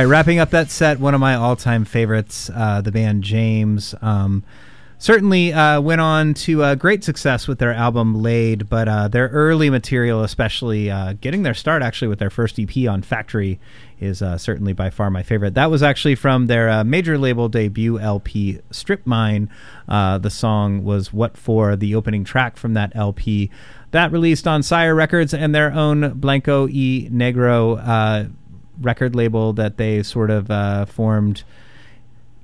Right, 0.00 0.06
wrapping 0.06 0.38
up 0.38 0.48
that 0.50 0.70
set, 0.70 0.98
one 0.98 1.12
of 1.12 1.20
my 1.20 1.34
all-time 1.34 1.84
favorites, 1.84 2.50
uh, 2.54 2.80
the 2.80 2.90
band 2.90 3.22
James. 3.22 3.94
Um, 4.00 4.42
certainly 4.96 5.52
uh, 5.52 5.78
went 5.82 6.00
on 6.00 6.32
to 6.32 6.62
uh, 6.62 6.74
great 6.74 7.04
success 7.04 7.46
with 7.46 7.58
their 7.58 7.74
album 7.74 8.14
Laid, 8.22 8.70
but 8.70 8.88
uh, 8.88 9.08
their 9.08 9.28
early 9.28 9.68
material, 9.68 10.22
especially 10.22 10.90
uh, 10.90 11.14
getting 11.20 11.42
their 11.42 11.52
start 11.52 11.82
actually 11.82 12.08
with 12.08 12.18
their 12.18 12.30
first 12.30 12.58
EP 12.58 12.88
on 12.88 13.02
Factory, 13.02 13.60
is 13.98 14.22
uh, 14.22 14.38
certainly 14.38 14.72
by 14.72 14.88
far 14.88 15.10
my 15.10 15.22
favorite. 15.22 15.52
That 15.52 15.70
was 15.70 15.82
actually 15.82 16.14
from 16.14 16.46
their 16.46 16.70
uh, 16.70 16.82
major 16.82 17.18
label 17.18 17.50
debut 17.50 17.98
LP, 17.98 18.60
Strip 18.70 19.06
Mine. 19.06 19.50
The 19.86 20.30
song 20.30 20.82
was 20.82 21.12
What 21.12 21.36
For, 21.36 21.76
the 21.76 21.94
opening 21.94 22.24
track 22.24 22.56
from 22.56 22.72
that 22.72 22.92
LP. 22.94 23.50
That 23.90 24.12
released 24.12 24.46
on 24.46 24.62
Sire 24.62 24.94
Records 24.94 25.34
and 25.34 25.54
their 25.54 25.72
own 25.72 26.12
Blanco 26.14 26.68
e 26.68 27.10
Negro 27.10 28.30
record 28.80 29.14
label 29.14 29.52
that 29.52 29.76
they 29.76 30.02
sort 30.02 30.30
of 30.30 30.50
uh, 30.50 30.84
formed 30.86 31.42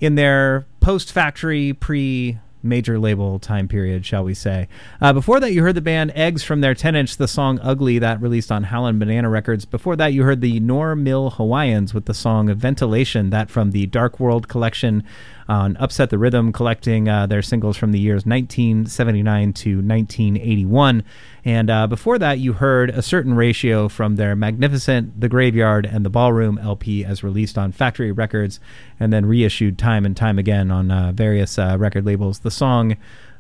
in 0.00 0.14
their 0.14 0.66
post 0.80 1.12
factory 1.12 1.72
pre 1.72 2.38
major 2.62 2.98
label 2.98 3.38
time 3.38 3.68
period, 3.68 4.04
shall 4.04 4.24
we 4.24 4.34
say. 4.34 4.68
Uh, 5.00 5.12
before 5.12 5.40
that, 5.40 5.52
you 5.52 5.62
heard 5.62 5.74
the 5.74 5.80
band 5.80 6.12
Eggs 6.14 6.42
from 6.42 6.60
their 6.60 6.74
10 6.74 6.94
inch, 6.96 7.16
the 7.16 7.28
song 7.28 7.58
Ugly, 7.62 8.00
that 8.00 8.20
released 8.20 8.52
on 8.52 8.64
Howlin' 8.64 8.98
Banana 8.98 9.30
Records. 9.30 9.64
Before 9.64 9.96
that, 9.96 10.12
you 10.12 10.24
heard 10.24 10.40
the 10.40 10.60
Normil 10.60 11.34
Hawaiians 11.34 11.94
with 11.94 12.06
the 12.06 12.14
song 12.14 12.52
Ventilation, 12.54 13.30
that 13.30 13.50
from 13.50 13.70
the 13.70 13.86
Dark 13.86 14.20
World 14.20 14.48
collection 14.48 15.04
on 15.48 15.76
Upset 15.78 16.10
the 16.10 16.18
Rhythm, 16.18 16.52
collecting 16.52 17.08
uh, 17.08 17.26
their 17.26 17.42
singles 17.42 17.76
from 17.76 17.92
the 17.92 17.98
years 17.98 18.26
1979 18.26 19.52
to 19.52 19.76
1981. 19.76 21.04
And 21.44 21.70
uh, 21.70 21.86
before 21.86 22.18
that, 22.18 22.38
you 22.38 22.54
heard 22.54 22.90
a 22.90 23.02
certain 23.02 23.34
ratio 23.34 23.88
from 23.88 24.16
their 24.16 24.34
magnificent 24.34 25.20
The 25.20 25.28
Graveyard 25.28 25.86
and 25.86 26.04
the 26.04 26.10
Ballroom 26.10 26.58
LP 26.58 27.04
as 27.04 27.22
released 27.22 27.56
on 27.56 27.72
Factory 27.72 28.12
Records 28.12 28.58
and 28.98 29.12
then 29.12 29.26
reissued 29.26 29.78
time 29.78 30.04
and 30.04 30.16
time 30.16 30.38
again 30.38 30.70
on 30.70 30.90
uh, 30.90 31.12
various 31.12 31.58
uh, 31.58 31.76
record 31.78 32.04
labels. 32.04 32.40
The 32.40 32.50
song 32.50 32.96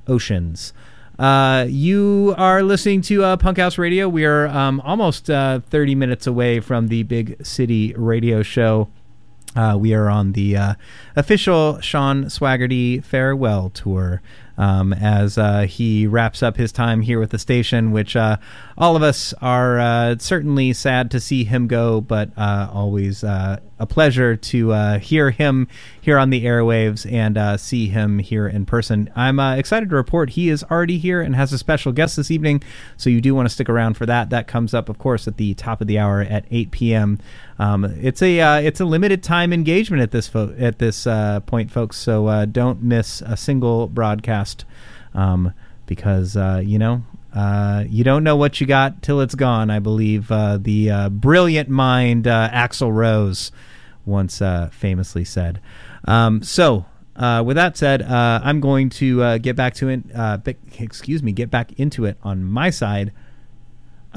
Oceans. 0.06 0.72
Uh, 1.18 1.66
you 1.68 2.34
are 2.36 2.62
listening 2.62 3.00
to 3.00 3.24
uh, 3.24 3.36
Punk 3.36 3.58
House 3.58 3.78
Radio. 3.78 4.08
We 4.08 4.26
are 4.26 4.46
um, 4.48 4.80
almost 4.82 5.30
uh, 5.30 5.60
30 5.70 5.94
minutes 5.94 6.26
away 6.26 6.60
from 6.60 6.88
the 6.88 7.04
Big 7.04 7.44
City 7.44 7.94
Radio 7.96 8.42
Show. 8.42 8.88
Uh, 9.56 9.76
we 9.78 9.94
are 9.94 10.10
on 10.10 10.32
the 10.32 10.56
uh, 10.56 10.74
official 11.16 11.80
Sean 11.80 12.24
Swaggerty 12.24 13.02
farewell 13.02 13.70
tour 13.70 14.20
um, 14.58 14.92
as 14.92 15.38
uh, 15.38 15.62
he 15.62 16.06
wraps 16.06 16.42
up 16.42 16.56
his 16.56 16.72
time 16.72 17.00
here 17.02 17.18
with 17.20 17.30
the 17.30 17.38
station, 17.38 17.90
which 17.90 18.16
uh, 18.16 18.36
all 18.76 18.96
of 18.96 19.02
us 19.02 19.34
are 19.40 19.78
uh, 19.78 20.16
certainly 20.18 20.72
sad 20.72 21.10
to 21.10 21.20
see 21.20 21.44
him 21.44 21.66
go, 21.66 22.00
but 22.00 22.30
uh, 22.36 22.68
always 22.72 23.22
a 23.22 23.60
pleasure 23.88 24.36
to 24.36 24.98
hear 24.98 25.30
him 25.30 25.68
here 26.00 26.18
on 26.18 26.30
the 26.30 26.44
airwaves 26.44 27.10
and 27.10 27.60
see 27.60 27.88
him 27.88 28.18
here 28.18 28.48
in 28.48 28.64
person. 28.64 29.10
I'm 29.14 29.38
excited 29.38 29.90
to 29.90 29.96
report 29.96 30.30
he 30.30 30.48
is 30.48 30.64
already 30.64 30.98
here 30.98 31.20
and 31.20 31.36
has 31.36 31.52
a 31.52 31.58
special 31.58 31.92
guest 31.92 32.16
this 32.16 32.30
evening, 32.30 32.62
so 32.96 33.10
you 33.10 33.20
do 33.20 33.34
want 33.34 33.48
to 33.48 33.54
stick 33.54 33.68
around 33.68 33.94
for 33.94 34.06
that. 34.06 34.30
That 34.30 34.46
comes 34.46 34.72
up, 34.72 34.88
of 34.88 34.98
course, 34.98 35.28
at 35.28 35.36
the 35.36 35.52
top 35.54 35.82
of 35.82 35.86
the 35.86 35.98
hour 35.98 36.22
at 36.22 36.46
8 36.50 36.70
p.m. 36.70 37.18
Um, 37.58 37.84
it's 37.84 38.20
a 38.22 38.40
uh, 38.40 38.60
it's 38.60 38.80
a 38.80 38.84
limited 38.84 39.22
time 39.22 39.52
engagement 39.52 40.02
at 40.02 40.10
this 40.10 40.28
fo- 40.28 40.54
at 40.58 40.78
this 40.78 41.06
uh, 41.06 41.40
point, 41.40 41.70
folks. 41.70 41.96
So 41.96 42.26
uh, 42.26 42.44
don't 42.44 42.82
miss 42.82 43.22
a 43.22 43.36
single 43.36 43.88
broadcast 43.88 44.64
um, 45.14 45.52
because 45.86 46.36
uh, 46.36 46.60
you 46.64 46.78
know 46.78 47.02
uh, 47.34 47.84
you 47.88 48.04
don't 48.04 48.24
know 48.24 48.36
what 48.36 48.60
you 48.60 48.66
got 48.66 49.02
till 49.02 49.20
it's 49.20 49.34
gone. 49.34 49.70
I 49.70 49.78
believe 49.78 50.30
uh, 50.30 50.58
the 50.60 50.90
uh, 50.90 51.08
brilliant 51.08 51.68
mind 51.68 52.26
uh, 52.26 52.50
Axl 52.52 52.92
Rose 52.92 53.52
once 54.04 54.42
famously 54.72 55.24
said. 55.24 55.60
Um, 56.04 56.42
so. 56.42 56.86
With 57.18 57.56
that 57.56 57.78
said, 57.78 58.02
I'm 58.02 58.60
going 58.60 58.90
to 58.90 59.38
get 59.38 59.56
back 59.56 59.72
to 59.76 59.88
it. 59.88 60.02
Excuse 60.78 61.22
me, 61.22 61.32
get 61.32 61.50
back 61.50 61.72
into 61.80 62.04
it 62.04 62.18
on 62.22 62.44
my 62.44 62.68
side. 62.68 63.10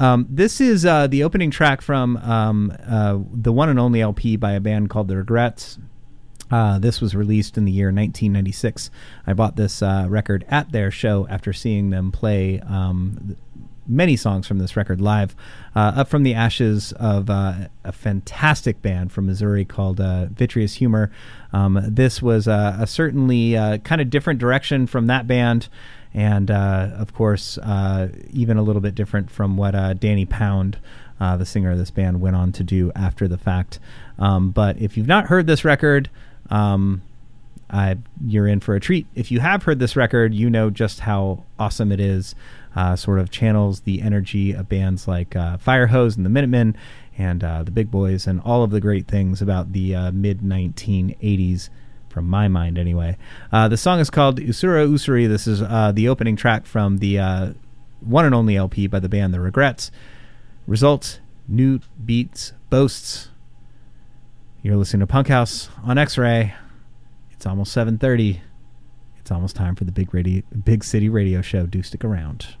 Um, 0.00 0.26
this 0.30 0.62
is 0.62 0.86
uh, 0.86 1.06
the 1.06 1.22
opening 1.22 1.50
track 1.50 1.82
from 1.82 2.16
um, 2.16 2.74
uh, 2.88 3.18
the 3.34 3.52
one 3.52 3.68
and 3.68 3.78
only 3.78 4.00
LP 4.00 4.34
by 4.36 4.52
a 4.52 4.60
band 4.60 4.88
called 4.88 5.08
The 5.08 5.16
Regrets. 5.16 5.78
Uh, 6.50 6.78
this 6.78 7.02
was 7.02 7.14
released 7.14 7.58
in 7.58 7.66
the 7.66 7.70
year 7.70 7.88
1996. 7.88 8.90
I 9.26 9.34
bought 9.34 9.56
this 9.56 9.82
uh, 9.82 10.06
record 10.08 10.46
at 10.48 10.72
their 10.72 10.90
show 10.90 11.28
after 11.28 11.52
seeing 11.52 11.90
them 11.90 12.10
play 12.10 12.60
um, 12.60 13.36
many 13.86 14.16
songs 14.16 14.46
from 14.46 14.58
this 14.58 14.74
record 14.74 15.02
live. 15.02 15.36
Uh, 15.76 15.92
up 15.96 16.08
from 16.08 16.22
the 16.22 16.32
ashes 16.32 16.92
of 16.92 17.28
uh, 17.28 17.68
a 17.84 17.92
fantastic 17.92 18.80
band 18.80 19.12
from 19.12 19.26
Missouri 19.26 19.66
called 19.66 19.98
Vitreous 19.98 20.74
Humor. 20.76 21.12
Um, 21.52 21.78
this 21.86 22.22
was 22.22 22.46
a 22.46 22.86
certainly 22.86 23.52
kind 23.84 24.00
of 24.00 24.08
different 24.08 24.40
direction 24.40 24.86
from 24.86 25.08
that 25.08 25.26
band 25.26 25.68
and 26.12 26.50
uh, 26.50 26.90
of 26.96 27.14
course, 27.14 27.58
uh, 27.58 28.08
even 28.30 28.56
a 28.56 28.62
little 28.62 28.82
bit 28.82 28.94
different 28.94 29.30
from 29.30 29.56
what 29.56 29.74
uh, 29.74 29.94
Danny 29.94 30.26
Pound, 30.26 30.78
the 31.18 31.44
singer 31.44 31.70
of 31.70 31.78
this 31.78 31.90
band, 31.90 32.20
went 32.20 32.36
on 32.36 32.52
to 32.52 32.64
do 32.64 32.90
after 32.96 33.28
the 33.28 33.38
fact. 33.38 33.78
Um, 34.18 34.50
but 34.50 34.80
if 34.80 34.96
you've 34.96 35.06
not 35.06 35.26
heard 35.26 35.46
this 35.46 35.64
record, 35.64 36.10
um, 36.50 37.02
I, 37.70 37.98
you're 38.24 38.48
in 38.48 38.60
for 38.60 38.74
a 38.74 38.80
treat. 38.80 39.06
If 39.14 39.30
you 39.30 39.40
have 39.40 39.62
heard 39.62 39.78
this 39.78 39.96
record, 39.96 40.34
you 40.34 40.50
know 40.50 40.70
just 40.70 41.00
how 41.00 41.44
awesome 41.58 41.92
it 41.92 42.00
is. 42.00 42.34
Uh, 42.76 42.94
sort 42.94 43.18
of 43.18 43.30
channels 43.30 43.80
the 43.80 44.00
energy 44.00 44.52
of 44.52 44.68
bands 44.68 45.08
like 45.08 45.34
uh, 45.34 45.56
Firehose 45.58 46.16
and 46.16 46.24
the 46.24 46.30
Minutemen 46.30 46.76
and 47.18 47.42
uh, 47.42 47.64
the 47.64 47.72
Big 47.72 47.90
Boys 47.90 48.28
and 48.28 48.40
all 48.44 48.62
of 48.62 48.70
the 48.70 48.80
great 48.80 49.08
things 49.08 49.42
about 49.42 49.72
the 49.72 50.12
mid 50.12 50.40
1980s 50.40 51.68
from 52.10 52.28
my 52.28 52.48
mind 52.48 52.76
anyway. 52.76 53.16
Uh, 53.52 53.68
the 53.68 53.76
song 53.76 54.00
is 54.00 54.10
called 54.10 54.38
Usura 54.38 54.88
Usury. 54.88 55.26
This 55.26 55.46
is 55.46 55.62
uh, 55.62 55.92
the 55.94 56.08
opening 56.08 56.36
track 56.36 56.66
from 56.66 56.98
the 56.98 57.18
uh, 57.18 57.52
one 58.00 58.24
and 58.24 58.34
only 58.34 58.56
LP 58.56 58.86
by 58.86 58.98
the 58.98 59.08
band 59.08 59.32
The 59.32 59.40
Regrets. 59.40 59.90
Results, 60.66 61.20
new 61.48 61.80
beats, 62.04 62.52
boasts. 62.68 63.28
You're 64.62 64.76
listening 64.76 65.00
to 65.00 65.06
Punk 65.06 65.28
House 65.28 65.70
on 65.84 65.96
X-Ray. 65.96 66.54
It's 67.32 67.46
almost 67.46 67.74
7:30. 67.74 68.40
It's 69.18 69.30
almost 69.30 69.56
time 69.56 69.74
for 69.74 69.84
the 69.84 69.92
big 69.92 70.12
radio, 70.12 70.42
big 70.64 70.84
city 70.84 71.08
radio 71.08 71.40
show. 71.40 71.64
Do 71.66 71.82
stick 71.82 72.04
around. 72.04 72.56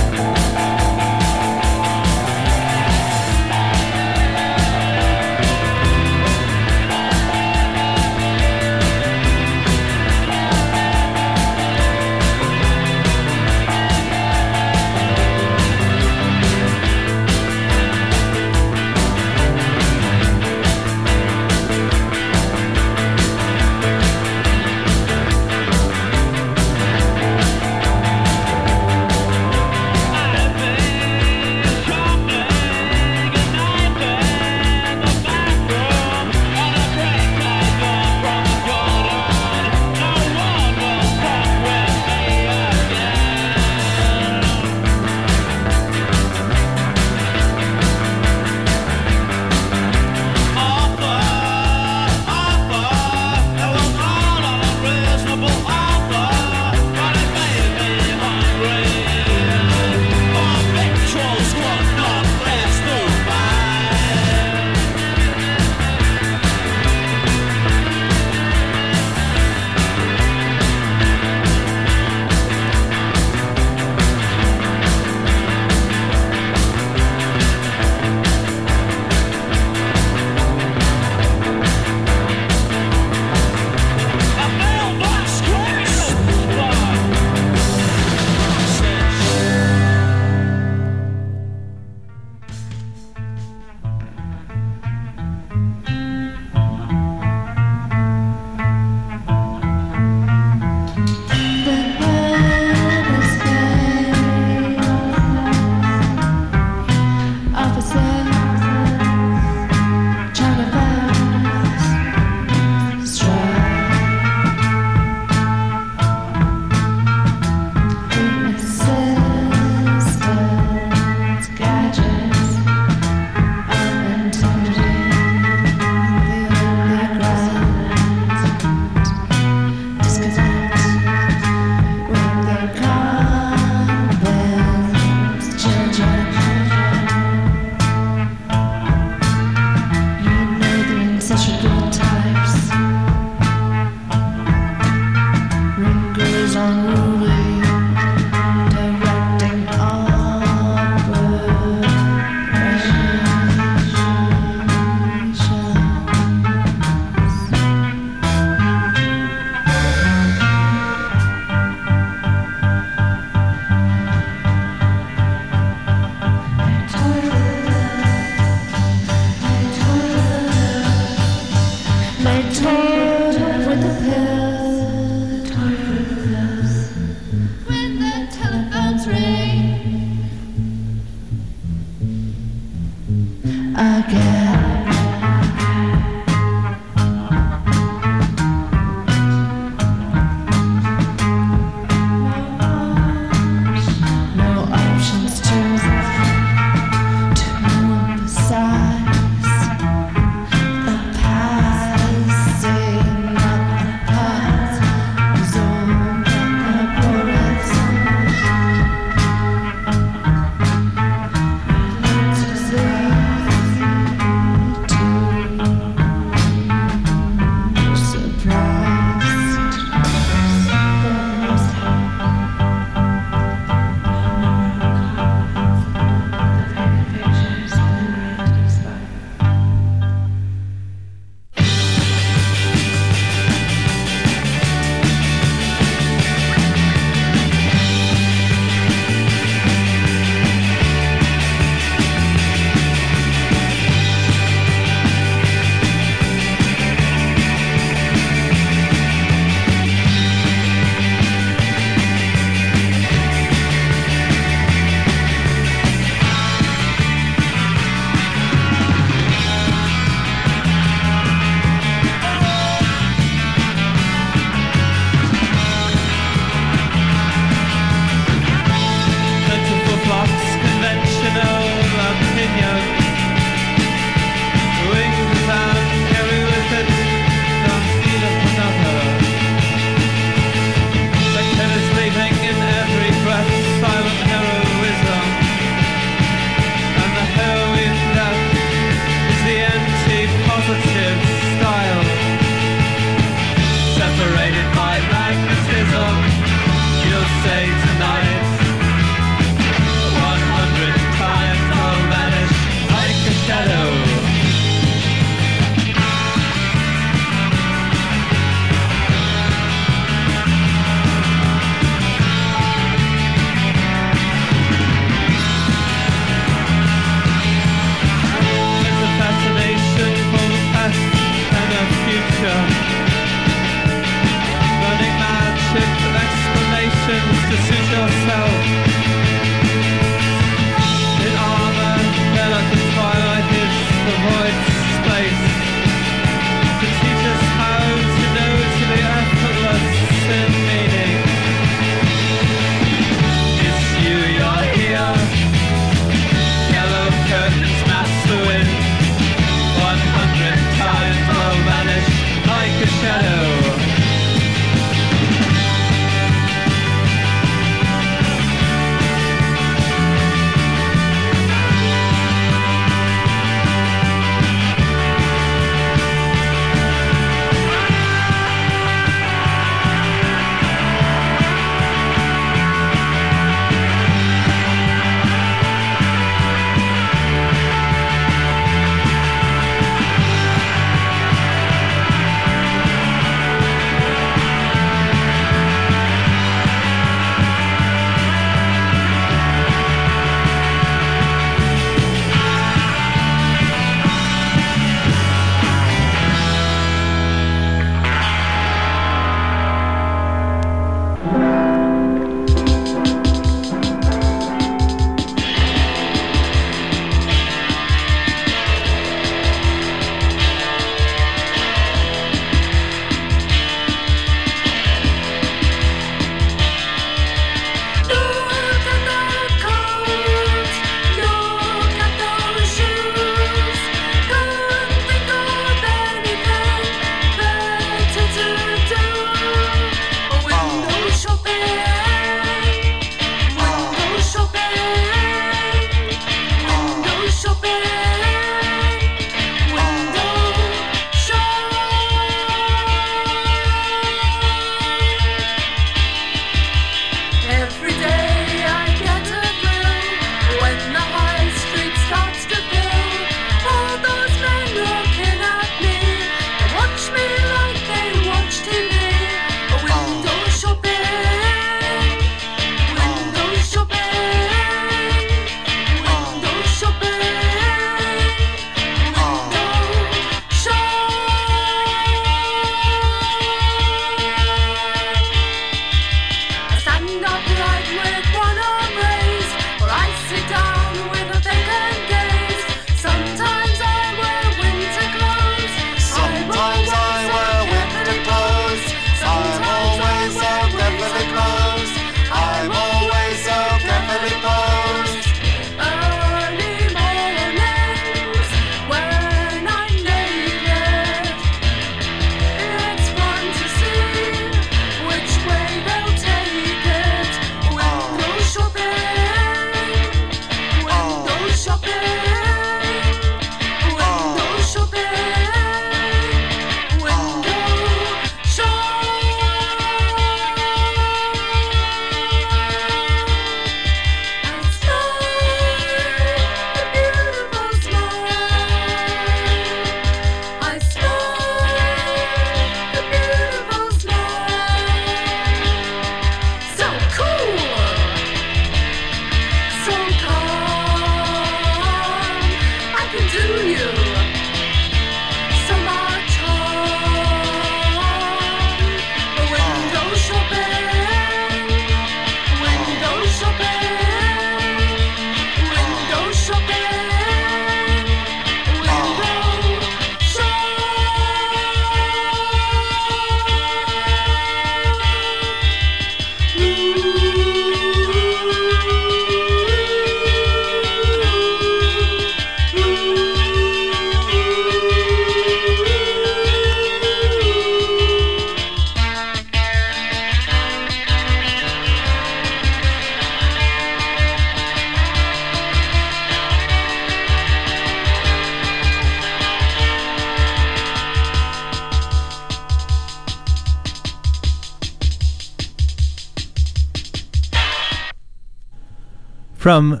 From 599.68 600.00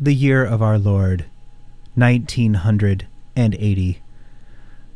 the 0.00 0.14
year 0.14 0.44
of 0.44 0.62
our 0.62 0.78
Lord, 0.78 1.24
1980. 1.96 4.02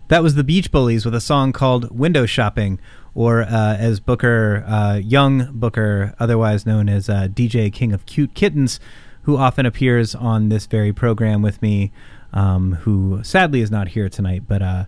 That 0.07 0.23
was 0.23 0.37
the 0.37 0.45
Beach 0.45 0.71
Bullies 0.71 1.05
with 1.05 1.17
a 1.17 1.21
song 1.21 1.53
called 1.53 1.91
Window 1.91 2.25
Shopping, 2.25 2.79
or 3.17 3.43
uh, 3.43 3.77
as 3.77 3.99
Booker, 3.99 4.65
uh, 4.69 5.01
young 5.03 5.49
Booker, 5.51 6.15
otherwise 6.21 6.65
known 6.65 6.89
as 6.89 7.09
uh, 7.09 7.27
DJ 7.33 7.73
King 7.73 7.93
of 7.93 8.07
Cute 8.07 8.33
Kittens, 8.35 8.79
who 9.23 9.37
often 9.37 9.67
appears 9.67 10.15
on 10.15 10.51
this 10.51 10.67
very 10.67 10.93
program 10.93 11.43
with 11.43 11.61
me, 11.61 11.91
um, 12.33 12.75
who 12.83 13.25
sadly 13.25 13.61
is 13.61 13.73
not 13.73 13.89
here 13.89 14.09
tonight, 14.09 14.45
but 14.47 14.63
uh, 14.63 14.85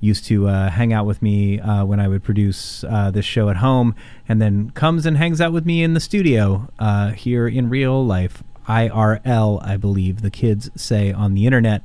used 0.00 0.24
to 0.24 0.48
uh, 0.48 0.70
hang 0.70 0.92
out 0.92 1.06
with 1.06 1.22
me 1.22 1.60
uh, 1.60 1.84
when 1.84 2.00
I 2.00 2.08
would 2.08 2.24
produce 2.24 2.80
this 3.12 3.24
show 3.24 3.48
at 3.48 3.58
home, 3.58 3.94
and 4.28 4.42
then 4.42 4.70
comes 4.70 5.06
and 5.06 5.18
hangs 5.18 5.40
out 5.40 5.52
with 5.52 5.64
me 5.64 5.84
in 5.84 5.94
the 5.94 6.00
studio 6.00 6.68
here 7.14 7.46
in 7.46 7.70
real 7.70 8.04
life. 8.04 8.42
IRL, 8.68 9.64
I 9.64 9.76
believe 9.76 10.22
the 10.22 10.30
kids 10.30 10.70
say 10.76 11.12
on 11.12 11.34
the 11.34 11.46
internet. 11.46 11.84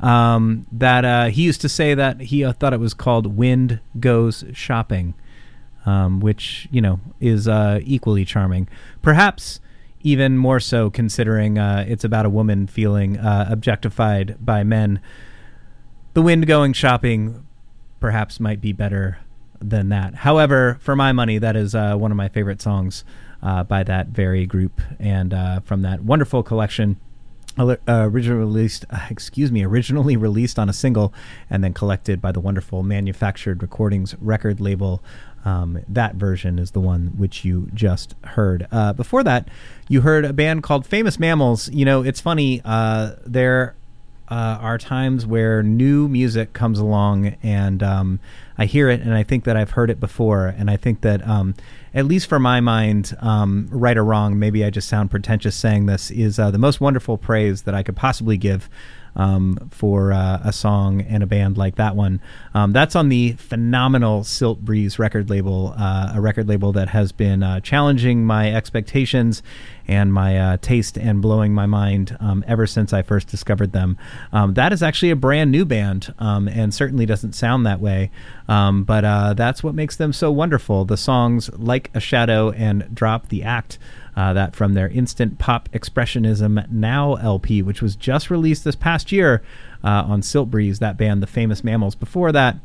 Um, 0.00 0.66
that 0.70 1.04
uh, 1.04 1.26
he 1.26 1.42
used 1.42 1.60
to 1.62 1.68
say 1.68 1.94
that 1.94 2.20
he 2.20 2.44
uh, 2.44 2.52
thought 2.52 2.72
it 2.72 2.80
was 2.80 2.94
called 2.94 3.36
Wind 3.36 3.80
Goes 3.98 4.44
Shopping, 4.52 5.14
um, 5.86 6.20
which, 6.20 6.68
you 6.70 6.80
know, 6.80 7.00
is 7.20 7.48
uh, 7.48 7.80
equally 7.82 8.24
charming. 8.24 8.68
Perhaps 9.02 9.60
even 10.02 10.38
more 10.38 10.60
so 10.60 10.90
considering 10.90 11.58
uh, 11.58 11.84
it's 11.88 12.04
about 12.04 12.26
a 12.26 12.30
woman 12.30 12.66
feeling 12.66 13.18
uh, 13.18 13.48
objectified 13.50 14.36
by 14.40 14.62
men. 14.62 15.00
The 16.14 16.22
Wind 16.22 16.46
Going 16.46 16.72
Shopping 16.72 17.44
perhaps 18.00 18.38
might 18.38 18.60
be 18.60 18.72
better 18.72 19.18
than 19.60 19.88
that. 19.88 20.14
However, 20.16 20.78
for 20.80 20.94
my 20.94 21.12
money, 21.12 21.38
that 21.38 21.56
is 21.56 21.74
uh, 21.74 21.96
one 21.96 22.10
of 22.10 22.16
my 22.16 22.28
favorite 22.28 22.62
songs 22.62 23.04
uh, 23.42 23.64
by 23.64 23.82
that 23.82 24.08
very 24.08 24.46
group 24.46 24.80
and 24.98 25.32
uh, 25.32 25.60
from 25.60 25.82
that 25.82 26.02
wonderful 26.02 26.42
collection. 26.42 26.96
Uh, 27.58 27.76
originally 27.88 28.38
released, 28.38 28.84
uh, 28.88 29.08
excuse 29.10 29.50
me, 29.50 29.64
originally 29.64 30.16
released 30.16 30.60
on 30.60 30.68
a 30.68 30.72
single 30.72 31.12
and 31.50 31.64
then 31.64 31.74
collected 31.74 32.20
by 32.22 32.30
the 32.30 32.38
wonderful 32.38 32.84
Manufactured 32.84 33.62
Recordings 33.62 34.14
record 34.20 34.60
label. 34.60 35.02
Um, 35.44 35.80
that 35.88 36.14
version 36.14 36.60
is 36.60 36.70
the 36.70 36.80
one 36.80 37.08
which 37.16 37.44
you 37.44 37.68
just 37.74 38.14
heard. 38.24 38.68
Uh, 38.70 38.92
before 38.92 39.24
that, 39.24 39.48
you 39.88 40.02
heard 40.02 40.24
a 40.24 40.32
band 40.32 40.62
called 40.62 40.86
Famous 40.86 41.18
Mammals. 41.18 41.68
You 41.70 41.84
know, 41.84 42.02
it's 42.02 42.20
funny. 42.20 42.62
Uh, 42.64 43.14
there 43.26 43.74
uh, 44.30 44.58
are 44.60 44.78
times 44.78 45.26
where 45.26 45.62
new 45.62 46.08
music 46.08 46.52
comes 46.52 46.78
along 46.78 47.36
and 47.42 47.82
um, 47.82 48.20
I 48.58 48.66
hear 48.66 48.90
it 48.90 49.00
and 49.00 49.14
I 49.14 49.22
think 49.22 49.44
that 49.44 49.56
I've 49.56 49.70
heard 49.70 49.90
it 49.90 50.00
before. 50.00 50.48
And 50.48 50.70
I 50.70 50.76
think 50.76 51.00
that, 51.00 51.26
um, 51.26 51.54
at 51.94 52.04
least 52.04 52.28
for 52.28 52.38
my 52.38 52.60
mind, 52.60 53.16
um, 53.20 53.68
right 53.70 53.96
or 53.96 54.04
wrong, 54.04 54.38
maybe 54.38 54.64
I 54.64 54.70
just 54.70 54.88
sound 54.88 55.10
pretentious 55.10 55.56
saying 55.56 55.86
this, 55.86 56.10
is 56.10 56.38
uh, 56.38 56.50
the 56.50 56.58
most 56.58 56.80
wonderful 56.80 57.16
praise 57.16 57.62
that 57.62 57.74
I 57.74 57.82
could 57.82 57.96
possibly 57.96 58.36
give. 58.36 58.68
Um, 59.18 59.68
for 59.72 60.12
uh, 60.12 60.40
a 60.44 60.52
song 60.52 61.00
and 61.00 61.24
a 61.24 61.26
band 61.26 61.58
like 61.58 61.74
that 61.74 61.96
one. 61.96 62.20
Um, 62.54 62.72
that's 62.72 62.94
on 62.94 63.08
the 63.08 63.32
phenomenal 63.32 64.22
Siltbreeze 64.22 65.00
record 65.00 65.28
label, 65.28 65.74
uh, 65.76 66.12
a 66.14 66.20
record 66.20 66.48
label 66.48 66.70
that 66.74 66.88
has 66.90 67.10
been 67.10 67.42
uh, 67.42 67.58
challenging 67.58 68.24
my 68.24 68.54
expectations 68.54 69.42
and 69.88 70.12
my 70.12 70.38
uh, 70.38 70.56
taste 70.58 70.98
and 70.98 71.22
blowing 71.22 71.54
my 71.54 71.66
mind 71.66 72.16
um, 72.20 72.44
ever 72.46 72.66
since 72.66 72.92
I 72.92 73.02
first 73.02 73.26
discovered 73.28 73.72
them. 73.72 73.96
Um, 74.32 74.54
that 74.54 74.72
is 74.72 74.82
actually 74.82 75.10
a 75.10 75.16
brand 75.16 75.50
new 75.50 75.64
band 75.64 76.14
um, 76.18 76.46
and 76.46 76.72
certainly 76.72 77.06
doesn't 77.06 77.32
sound 77.32 77.66
that 77.66 77.80
way, 77.80 78.10
um, 78.48 78.84
but 78.84 79.04
uh, 79.04 79.34
that's 79.34 79.64
what 79.64 79.74
makes 79.74 79.96
them 79.96 80.12
so 80.12 80.30
wonderful. 80.30 80.84
The 80.84 80.96
songs 80.96 81.50
Like 81.54 81.90
a 81.94 82.00
Shadow 82.00 82.50
and 82.50 82.94
Drop 82.94 83.28
the 83.28 83.42
Act. 83.42 83.78
Uh, 84.18 84.32
that 84.32 84.56
from 84.56 84.74
their 84.74 84.88
Instant 84.88 85.38
Pop 85.38 85.68
Expressionism 85.70 86.68
Now 86.72 87.14
LP, 87.14 87.62
which 87.62 87.80
was 87.80 87.94
just 87.94 88.30
released 88.30 88.64
this 88.64 88.74
past 88.74 89.12
year 89.12 89.44
uh, 89.84 90.02
on 90.08 90.22
Siltbreeze, 90.22 90.80
that 90.80 90.96
band, 90.96 91.22
The 91.22 91.28
Famous 91.28 91.62
Mammals. 91.62 91.94
Before 91.94 92.32
that, 92.32 92.56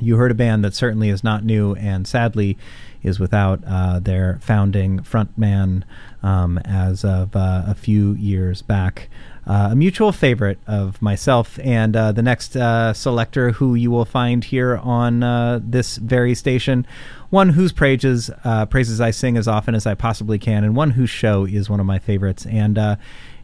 you 0.00 0.16
heard 0.16 0.32
a 0.32 0.34
band 0.34 0.64
that 0.64 0.74
certainly 0.74 1.08
is 1.08 1.22
not 1.22 1.44
new 1.44 1.76
and 1.76 2.08
sadly 2.08 2.58
is 3.04 3.20
without 3.20 3.62
uh, 3.68 4.00
their 4.00 4.40
founding 4.42 4.98
frontman 4.98 5.84
um, 6.24 6.58
as 6.64 7.04
of 7.04 7.36
uh, 7.36 7.62
a 7.68 7.74
few 7.76 8.14
years 8.14 8.60
back. 8.60 9.08
Uh, 9.46 9.68
a 9.72 9.76
mutual 9.76 10.12
favorite 10.12 10.58
of 10.66 11.00
myself 11.00 11.58
and 11.62 11.96
uh, 11.96 12.12
the 12.12 12.22
next 12.22 12.56
uh, 12.56 12.92
selector 12.92 13.52
who 13.52 13.74
you 13.74 13.90
will 13.90 14.04
find 14.04 14.44
here 14.44 14.76
on 14.76 15.22
uh, 15.22 15.60
this 15.62 15.96
very 15.96 16.34
station. 16.34 16.86
One 17.30 17.50
whose 17.50 17.72
praises 17.72 18.30
praises 18.70 19.00
I 19.00 19.12
sing 19.12 19.36
as 19.36 19.46
often 19.48 19.74
as 19.74 19.86
I 19.86 19.94
possibly 19.94 20.38
can, 20.38 20.64
and 20.64 20.74
one 20.74 20.90
whose 20.90 21.10
show 21.10 21.46
is 21.46 21.70
one 21.70 21.80
of 21.80 21.86
my 21.86 21.98
favorites. 21.98 22.44
And 22.46 22.78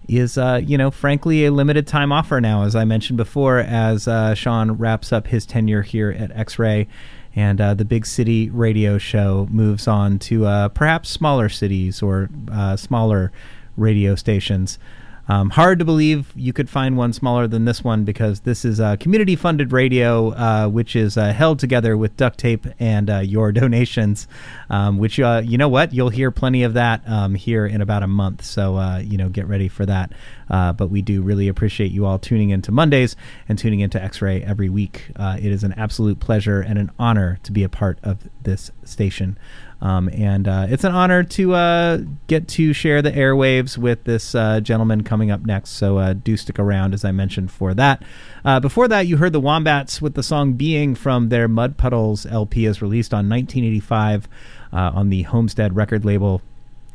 is 0.08 0.38
uh, 0.38 0.60
you 0.64 0.78
know 0.78 0.90
frankly 0.90 1.46
a 1.46 1.52
limited 1.52 1.86
time 1.86 2.12
offer 2.12 2.40
now 2.40 2.62
as 2.62 2.76
i 2.76 2.84
mentioned 2.84 3.16
before 3.16 3.58
as 3.58 4.06
uh, 4.06 4.34
sean 4.34 4.72
wraps 4.72 5.12
up 5.12 5.26
his 5.26 5.44
tenure 5.44 5.82
here 5.82 6.10
at 6.10 6.30
x-ray 6.32 6.86
and 7.34 7.60
uh, 7.60 7.74
the 7.74 7.84
big 7.84 8.06
city 8.06 8.48
radio 8.50 8.98
show 8.98 9.46
moves 9.50 9.86
on 9.86 10.18
to 10.18 10.46
uh, 10.46 10.68
perhaps 10.68 11.08
smaller 11.08 11.48
cities 11.48 12.02
or 12.02 12.30
uh, 12.50 12.76
smaller 12.76 13.30
radio 13.76 14.14
stations 14.14 14.78
um, 15.28 15.50
hard 15.50 15.80
to 15.80 15.84
believe 15.84 16.32
you 16.36 16.52
could 16.52 16.70
find 16.70 16.96
one 16.96 17.12
smaller 17.12 17.48
than 17.48 17.64
this 17.64 17.82
one 17.82 18.04
because 18.04 18.40
this 18.40 18.64
is 18.64 18.78
uh, 18.78 18.96
community 18.96 19.34
funded 19.34 19.72
radio, 19.72 20.30
uh, 20.30 20.68
which 20.68 20.94
is 20.94 21.16
uh, 21.16 21.32
held 21.32 21.58
together 21.58 21.96
with 21.96 22.16
duct 22.16 22.38
tape 22.38 22.66
and 22.78 23.10
uh, 23.10 23.18
your 23.18 23.50
donations. 23.56 24.28
Um, 24.70 24.98
which 24.98 25.18
uh, 25.18 25.42
you 25.44 25.58
know 25.58 25.68
what 25.68 25.92
you'll 25.92 26.10
hear 26.10 26.30
plenty 26.30 26.62
of 26.62 26.74
that 26.74 27.02
um, 27.08 27.34
here 27.34 27.66
in 27.66 27.80
about 27.80 28.02
a 28.02 28.06
month. 28.06 28.44
So 28.44 28.98
you 28.98 29.16
know 29.16 29.28
get 29.28 29.46
ready 29.46 29.68
for 29.68 29.84
that. 29.86 30.12
but 30.48 30.90
we 30.90 31.02
do 31.02 31.22
really 31.22 31.48
appreciate 31.48 31.90
you 31.90 32.06
all 32.06 32.18
tuning 32.18 32.50
into 32.50 32.70
Mondays 32.70 33.16
and 33.48 33.58
tuning 33.58 33.80
into 33.80 34.02
X 34.02 34.22
Ray 34.22 34.42
every 34.42 34.68
week. 34.68 35.10
it 35.18 35.44
is 35.44 35.64
an 35.64 35.72
absolute 35.72 36.20
pleasure 36.20 36.60
and 36.60 36.78
an 36.78 36.90
honor 36.98 37.38
to 37.42 37.52
be 37.52 37.64
a 37.64 37.68
part 37.68 37.98
of 38.02 38.28
this 38.42 38.70
station. 38.84 39.38
Um, 39.80 40.08
and 40.08 40.48
uh, 40.48 40.66
it's 40.68 40.84
an 40.84 40.92
honor 40.92 41.22
to 41.22 41.54
uh, 41.54 41.98
get 42.28 42.48
to 42.48 42.72
share 42.72 43.02
the 43.02 43.12
airwaves 43.12 43.76
with 43.76 44.04
this 44.04 44.34
uh, 44.34 44.60
gentleman 44.60 45.02
coming 45.02 45.30
up 45.30 45.44
next. 45.44 45.70
So 45.70 45.98
uh, 45.98 46.14
do 46.14 46.36
stick 46.36 46.58
around, 46.58 46.94
as 46.94 47.04
I 47.04 47.12
mentioned, 47.12 47.50
for 47.50 47.74
that. 47.74 48.02
Uh, 48.44 48.58
before 48.60 48.88
that, 48.88 49.06
you 49.06 49.18
heard 49.18 49.32
the 49.32 49.40
Wombats 49.40 50.00
with 50.00 50.14
the 50.14 50.22
song 50.22 50.54
Being 50.54 50.94
from 50.94 51.28
their 51.28 51.46
Mud 51.46 51.76
Puddles 51.76 52.24
LP, 52.26 52.66
as 52.66 52.80
released 52.80 53.12
on 53.12 53.28
1985 53.28 54.28
uh, 54.72 54.76
on 54.94 55.10
the 55.10 55.22
Homestead 55.22 55.76
record 55.76 56.04
label. 56.04 56.40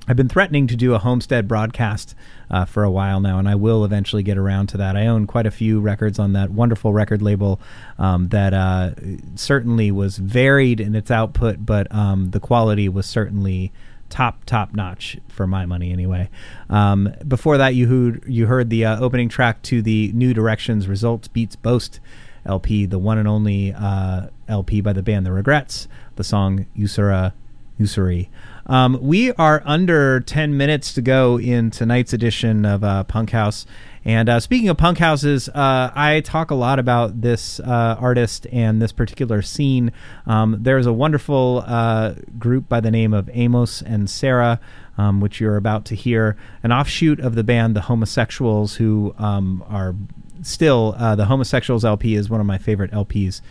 I've 0.07 0.15
been 0.15 0.29
threatening 0.29 0.65
to 0.67 0.75
do 0.75 0.95
a 0.95 0.99
Homestead 0.99 1.47
broadcast 1.47 2.15
uh, 2.49 2.65
for 2.65 2.83
a 2.83 2.89
while 2.89 3.19
now, 3.19 3.37
and 3.37 3.47
I 3.47 3.53
will 3.55 3.85
eventually 3.85 4.23
get 4.23 4.37
around 4.37 4.67
to 4.67 4.77
that. 4.77 4.97
I 4.97 5.05
own 5.05 5.27
quite 5.27 5.45
a 5.45 5.51
few 5.51 5.79
records 5.79 6.17
on 6.17 6.33
that 6.33 6.49
wonderful 6.49 6.91
record 6.91 7.21
label 7.21 7.59
um, 7.99 8.29
that 8.29 8.53
uh, 8.53 8.91
certainly 9.35 9.91
was 9.91 10.17
varied 10.17 10.79
in 10.79 10.95
its 10.95 11.11
output, 11.11 11.65
but 11.65 11.93
um, 11.93 12.31
the 12.31 12.39
quality 12.39 12.89
was 12.89 13.05
certainly 13.05 13.71
top 14.09 14.43
top 14.45 14.73
notch 14.73 15.17
for 15.29 15.45
my 15.45 15.65
money 15.65 15.91
anyway. 15.91 16.29
Um, 16.69 17.13
before 17.27 17.57
that, 17.59 17.75
you 17.75 17.87
heard, 17.87 18.23
you 18.27 18.47
heard 18.47 18.71
the 18.71 18.85
uh, 18.85 18.99
opening 18.99 19.29
track 19.29 19.61
to 19.63 19.83
the 19.83 20.11
New 20.13 20.33
Directions 20.33 20.87
Results 20.87 21.27
Beats 21.27 21.55
Boast 21.55 21.99
LP, 22.45 22.87
the 22.87 22.99
one 22.99 23.19
and 23.19 23.27
only 23.27 23.71
uh, 23.71 24.27
LP 24.47 24.81
by 24.81 24.93
the 24.93 25.03
band 25.03 25.27
The 25.27 25.31
Regrets, 25.31 25.87
the 26.15 26.23
song 26.23 26.65
Usura 26.75 27.33
Usury. 27.77 28.29
Um, 28.65 28.99
we 29.01 29.31
are 29.33 29.61
under 29.65 30.19
10 30.19 30.55
minutes 30.55 30.93
to 30.93 31.01
go 31.01 31.39
in 31.39 31.71
tonight's 31.71 32.13
edition 32.13 32.65
of 32.65 32.83
uh, 32.83 33.03
Punk 33.03 33.31
House. 33.31 33.65
And 34.03 34.29
uh, 34.29 34.39
speaking 34.39 34.69
of 34.69 34.77
punk 34.77 34.97
houses, 34.97 35.47
uh, 35.49 35.91
I 35.93 36.21
talk 36.21 36.49
a 36.49 36.55
lot 36.55 36.79
about 36.79 37.21
this 37.21 37.59
uh, 37.59 37.97
artist 37.99 38.47
and 38.51 38.81
this 38.81 38.91
particular 38.91 39.43
scene. 39.43 39.91
Um, 40.25 40.57
there's 40.59 40.87
a 40.87 40.93
wonderful 40.93 41.63
uh, 41.67 42.15
group 42.39 42.67
by 42.67 42.79
the 42.79 42.89
name 42.89 43.13
of 43.13 43.29
Amos 43.31 43.81
and 43.83 44.09
Sara, 44.09 44.59
um, 44.97 45.21
which 45.21 45.39
you're 45.39 45.57
about 45.57 45.85
to 45.85 45.95
hear, 45.95 46.35
an 46.63 46.71
offshoot 46.71 47.19
of 47.19 47.35
the 47.35 47.43
band 47.43 47.75
The 47.75 47.81
Homosexuals, 47.81 48.75
who 48.75 49.13
um, 49.19 49.63
are 49.67 49.93
still 50.41 50.95
uh, 50.97 51.15
the 51.15 51.25
Homosexuals 51.25 51.85
LP 51.85 52.15
is 52.15 52.27
one 52.27 52.39
of 52.39 52.47
my 52.47 52.57
favorite 52.57 52.91
LPs 52.91 53.41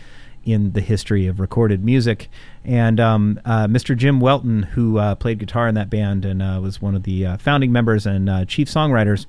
in 0.43 0.71
the 0.71 0.81
history 0.81 1.27
of 1.27 1.39
recorded 1.39 1.83
music. 1.83 2.29
And 2.63 2.99
um, 2.99 3.39
uh, 3.45 3.67
Mr. 3.67 3.95
Jim 3.95 4.19
Welton, 4.19 4.63
who 4.63 4.97
uh, 4.97 5.15
played 5.15 5.39
guitar 5.39 5.67
in 5.67 5.75
that 5.75 5.89
band 5.89 6.25
and 6.25 6.41
uh, 6.41 6.59
was 6.61 6.81
one 6.81 6.95
of 6.95 7.03
the 7.03 7.25
uh, 7.25 7.37
founding 7.37 7.71
members 7.71 8.05
and 8.05 8.29
uh, 8.29 8.45
chief 8.45 8.67
songwriters, 8.67 9.25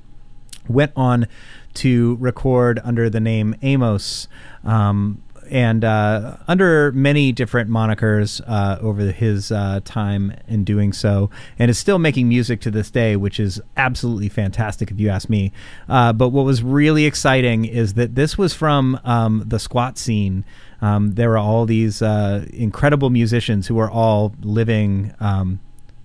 went 0.68 0.92
on 0.96 1.26
to 1.74 2.16
record 2.20 2.80
under 2.84 3.10
the 3.10 3.20
name 3.20 3.54
Amos. 3.62 4.28
Um, 4.64 5.22
and 5.50 5.84
uh, 5.84 6.36
under 6.48 6.92
many 6.92 7.30
different 7.30 7.68
monikers 7.68 8.40
over 8.80 9.12
his 9.12 9.48
time 9.84 10.34
in 10.48 10.64
doing 10.64 10.94
so, 10.94 11.28
and 11.58 11.70
is 11.70 11.78
still 11.78 11.98
making 11.98 12.26
music 12.26 12.60
to 12.62 12.70
this 12.70 12.90
day, 12.90 13.16
which 13.16 13.38
is 13.38 13.60
absolutely 13.76 14.30
fantastic 14.30 14.90
if 14.90 14.98
you 14.98 15.10
ask 15.10 15.28
me. 15.28 15.52
But 15.88 16.28
what 16.28 16.46
was 16.46 16.62
really 16.62 17.04
exciting 17.04 17.66
is 17.66 17.94
that 17.94 18.14
this 18.14 18.38
was 18.38 18.54
from 18.54 18.98
um, 19.04 19.42
the 19.44 19.58
squat 19.58 19.98
scene. 19.98 20.44
Um, 20.82 21.12
there 21.12 21.30
were 21.30 21.38
all 21.38 21.64
these 21.64 22.02
uh, 22.02 22.44
incredible 22.52 23.08
musicians 23.08 23.68
who 23.68 23.76
were 23.76 23.90
all 23.90 24.34
living, 24.42 25.14
um, 25.20 25.60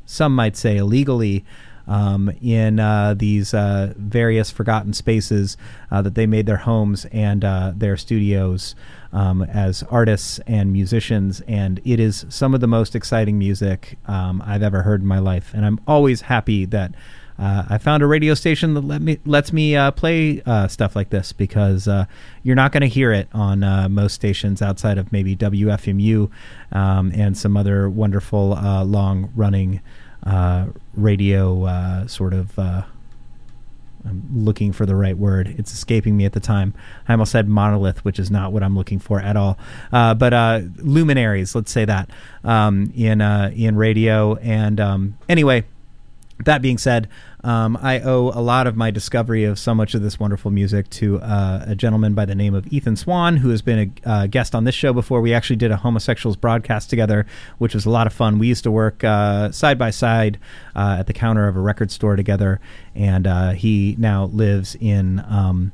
some 0.06 0.34
might 0.34 0.56
say 0.56 0.78
illegally, 0.78 1.44
um, 1.88 2.30
in 2.41 2.80
uh, 2.80 3.16
these 3.18 3.54
uh, 3.54 3.94
various 3.98 4.52
forgotten 4.52 4.94
spaces 4.94 5.58
uh, 5.90 6.02
that 6.02 6.16
they 6.16 6.28
made 6.28 6.45
their 6.45 6.58
homes 6.58 7.06
and 7.06 7.44
uh, 7.44 7.72
their 7.76 7.98
studios 7.98 8.76
um, 9.14 9.41
as 9.41 9.84
artists 9.84 10.40
and 10.45 10.72
musicians. 10.72 11.41
And 11.48 11.82
it 11.84 11.99
is 11.99 12.26
some 12.30 12.54
of 12.54 12.62
the 12.62 12.68
most 12.68 12.95
exciting 12.95 13.40
music 13.40 13.98
um, 14.06 14.44
I've 14.45 14.64
ever 14.64 14.84
heard 14.84 15.02
in 15.02 15.08
my 15.08 15.20
life. 15.20 15.52
And 15.54 15.66
I'm 15.66 15.80
always 15.88 16.22
happy 16.22 16.66
that. 16.66 16.94
Uh, 17.40 17.66
I 17.70 17.78
found 17.78 18.02
a 18.02 18.08
radio 18.08 18.34
station 18.34 18.74
that 18.74 18.82
let 18.82 19.02
me 19.02 19.20
lets 19.26 19.54
me 19.54 19.76
uh, 19.76 19.92
play 19.92 20.42
uh, 20.46 20.68
stuff 20.68 20.96
like 20.96 21.12
this 21.12 21.34
because 21.34 21.88
uh, 21.88 22.06
you're 22.44 22.56
not 22.56 22.72
going 22.72 22.82
to 22.82 22.88
hear 22.88 23.12
it 23.12 23.28
on 23.34 23.64
uh, 23.64 23.88
most 23.90 24.14
stations 24.14 24.62
outside 24.62 24.98
of 24.98 25.12
maybe 25.12 25.36
WFMU 25.36 26.32
um, 26.72 27.12
and 27.14 27.38
some 27.38 27.56
other 27.56 27.90
wonderful 27.90 28.54
uh, 28.54 28.84
long 28.84 29.32
running 29.36 29.82
radio 30.96 32.06
sort 32.08 32.34
of. 32.34 32.58
I'm 34.06 34.24
looking 34.34 34.72
for 34.72 34.86
the 34.86 34.96
right 34.96 35.18
word. 35.18 35.54
It's 35.58 35.74
escaping 35.74 36.16
me 36.16 36.24
at 36.24 36.32
the 36.32 36.40
time. 36.40 36.74
I 37.10 37.12
almost 37.12 37.34
said 37.34 37.50
monolith, 37.50 38.06
which 38.06 38.20
is 38.20 38.32
not 38.32 38.54
what 38.54 38.64
I'm 38.64 38.74
looking 38.74 39.00
for 39.00 39.20
at 39.20 39.36
all. 39.36 39.58
but 39.92 40.32
luminaries, 40.78 41.54
let's 41.54 41.72
say 41.72 41.84
that 41.84 42.10
um, 42.46 42.94
in 42.96 43.20
in 43.22 43.76
radio. 43.76 44.36
And 44.36 44.80
um, 44.80 45.18
anyway, 45.28 45.66
that 46.46 46.62
being 46.62 46.78
said, 46.78 47.08
um, 47.44 47.78
I 47.82 48.00
owe 48.00 48.30
a 48.30 48.42
lot 48.42 48.68
of 48.68 48.76
my 48.76 48.92
discovery 48.92 49.44
of 49.44 49.58
so 49.58 49.74
much 49.74 49.94
of 49.94 50.02
this 50.02 50.20
wonderful 50.20 50.52
music 50.52 50.90
to 50.92 51.20
uh, 51.20 51.66
a 51.68 51.76
gentleman 51.76 52.14
by 52.14 52.26
the 52.26 52.36
name 52.36 52.54
of 52.54 52.68
Ethan 52.72 52.96
Swan, 52.96 53.38
who 53.38 53.50
has 53.50 53.62
been 53.62 53.94
a 54.06 54.10
uh, 54.10 54.28
guest 54.28 54.54
on 54.54 54.64
this 54.64 54.76
show 54.76 54.94
before. 54.94 55.22
We 55.22 55.34
actually 55.34 55.56
did 55.56 55.72
a 55.72 55.78
homosexuals 55.78 56.36
broadcast 56.36 56.90
together, 56.90 57.26
which 57.58 57.74
was 57.74 57.86
a 57.86 57.90
lot 57.90 58.08
of 58.08 58.14
fun. 58.14 58.40
We 58.40 58.48
used 58.48 58.64
to 58.64 58.72
work 58.72 59.04
uh, 59.04 59.52
side 59.52 59.78
by 59.78 59.90
side 59.90 60.40
uh, 60.76 60.98
at 61.00 61.08
the 61.08 61.14
counter 61.14 61.48
of 61.48 61.56
a 61.56 61.62
record 61.62 61.92
store 61.92 62.16
together, 62.16 62.60
and 62.94 63.26
uh, 63.26 63.52
he 63.52 63.96
now 63.98 64.26
lives 64.26 64.76
in. 64.80 65.24
Um, 65.28 65.72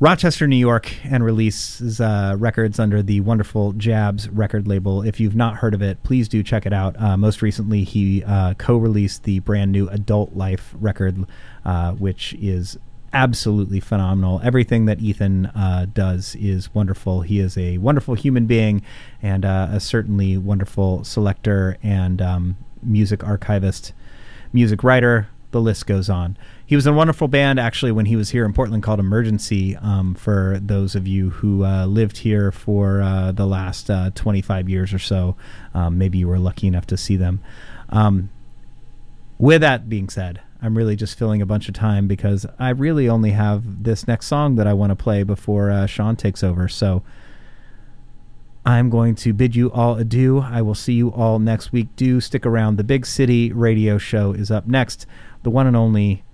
Rochester, 0.00 0.46
New 0.48 0.56
York, 0.56 0.96
and 1.04 1.22
releases 1.22 2.00
uh, 2.00 2.34
records 2.38 2.78
under 2.78 3.02
the 3.02 3.20
wonderful 3.20 3.74
Jabs 3.74 4.30
record 4.30 4.66
label. 4.66 5.02
If 5.02 5.20
you've 5.20 5.36
not 5.36 5.56
heard 5.56 5.74
of 5.74 5.82
it, 5.82 6.02
please 6.02 6.26
do 6.26 6.42
check 6.42 6.64
it 6.64 6.72
out. 6.72 6.98
Uh, 6.98 7.18
most 7.18 7.42
recently, 7.42 7.84
he 7.84 8.24
uh, 8.24 8.54
co 8.54 8.78
released 8.78 9.24
the 9.24 9.40
brand 9.40 9.72
new 9.72 9.90
Adult 9.90 10.34
Life 10.34 10.74
record, 10.80 11.26
uh, 11.66 11.92
which 11.92 12.32
is 12.40 12.78
absolutely 13.12 13.78
phenomenal. 13.78 14.40
Everything 14.42 14.86
that 14.86 15.00
Ethan 15.00 15.46
uh, 15.48 15.84
does 15.92 16.34
is 16.36 16.74
wonderful. 16.74 17.20
He 17.20 17.38
is 17.38 17.58
a 17.58 17.76
wonderful 17.76 18.14
human 18.14 18.46
being 18.46 18.80
and 19.20 19.44
uh, 19.44 19.68
a 19.70 19.80
certainly 19.80 20.38
wonderful 20.38 21.04
selector 21.04 21.76
and 21.82 22.22
um, 22.22 22.56
music 22.82 23.22
archivist, 23.22 23.92
music 24.50 24.82
writer. 24.82 25.28
The 25.50 25.60
list 25.60 25.86
goes 25.86 26.08
on 26.08 26.38
he 26.70 26.76
was 26.76 26.86
in 26.86 26.94
a 26.94 26.96
wonderful 26.96 27.26
band 27.26 27.58
actually 27.58 27.90
when 27.90 28.06
he 28.06 28.14
was 28.14 28.30
here 28.30 28.44
in 28.44 28.52
Portland 28.52 28.80
called 28.80 29.00
Emergency. 29.00 29.74
Um, 29.78 30.14
for 30.14 30.60
those 30.62 30.94
of 30.94 31.04
you 31.04 31.30
who 31.30 31.64
uh, 31.64 31.84
lived 31.84 32.18
here 32.18 32.52
for 32.52 33.02
uh, 33.02 33.32
the 33.32 33.44
last 33.44 33.90
uh, 33.90 34.10
25 34.14 34.68
years 34.68 34.94
or 34.94 35.00
so, 35.00 35.34
um, 35.74 35.98
maybe 35.98 36.18
you 36.18 36.28
were 36.28 36.38
lucky 36.38 36.68
enough 36.68 36.86
to 36.86 36.96
see 36.96 37.16
them. 37.16 37.40
Um, 37.88 38.30
with 39.36 39.62
that 39.62 39.88
being 39.88 40.08
said, 40.08 40.42
I'm 40.62 40.78
really 40.78 40.94
just 40.94 41.18
filling 41.18 41.42
a 41.42 41.46
bunch 41.46 41.66
of 41.66 41.74
time 41.74 42.06
because 42.06 42.46
I 42.56 42.68
really 42.68 43.08
only 43.08 43.32
have 43.32 43.82
this 43.82 44.06
next 44.06 44.26
song 44.26 44.54
that 44.54 44.68
I 44.68 44.72
want 44.72 44.90
to 44.90 44.96
play 44.96 45.24
before 45.24 45.72
uh, 45.72 45.86
Sean 45.86 46.14
takes 46.14 46.44
over. 46.44 46.68
So. 46.68 47.02
I'm 48.62 48.90
going 48.90 49.14
to 49.14 49.32
bid 49.32 49.56
you 49.56 49.72
all 49.72 49.96
adieu. 49.96 50.40
I 50.40 50.60
will 50.60 50.74
see 50.74 50.92
you 50.92 51.08
all 51.08 51.38
next 51.38 51.72
week. 51.72 51.88
Do 51.96 52.20
stick 52.20 52.44
around. 52.44 52.76
The 52.76 52.84
Big 52.84 53.06
City 53.06 53.50
Radio 53.50 53.96
Show 53.96 54.32
is 54.32 54.50
up 54.50 54.66
next. 54.66 55.06
The 55.44 55.50
one 55.50 55.66
and 55.66 55.74
only 55.74 56.24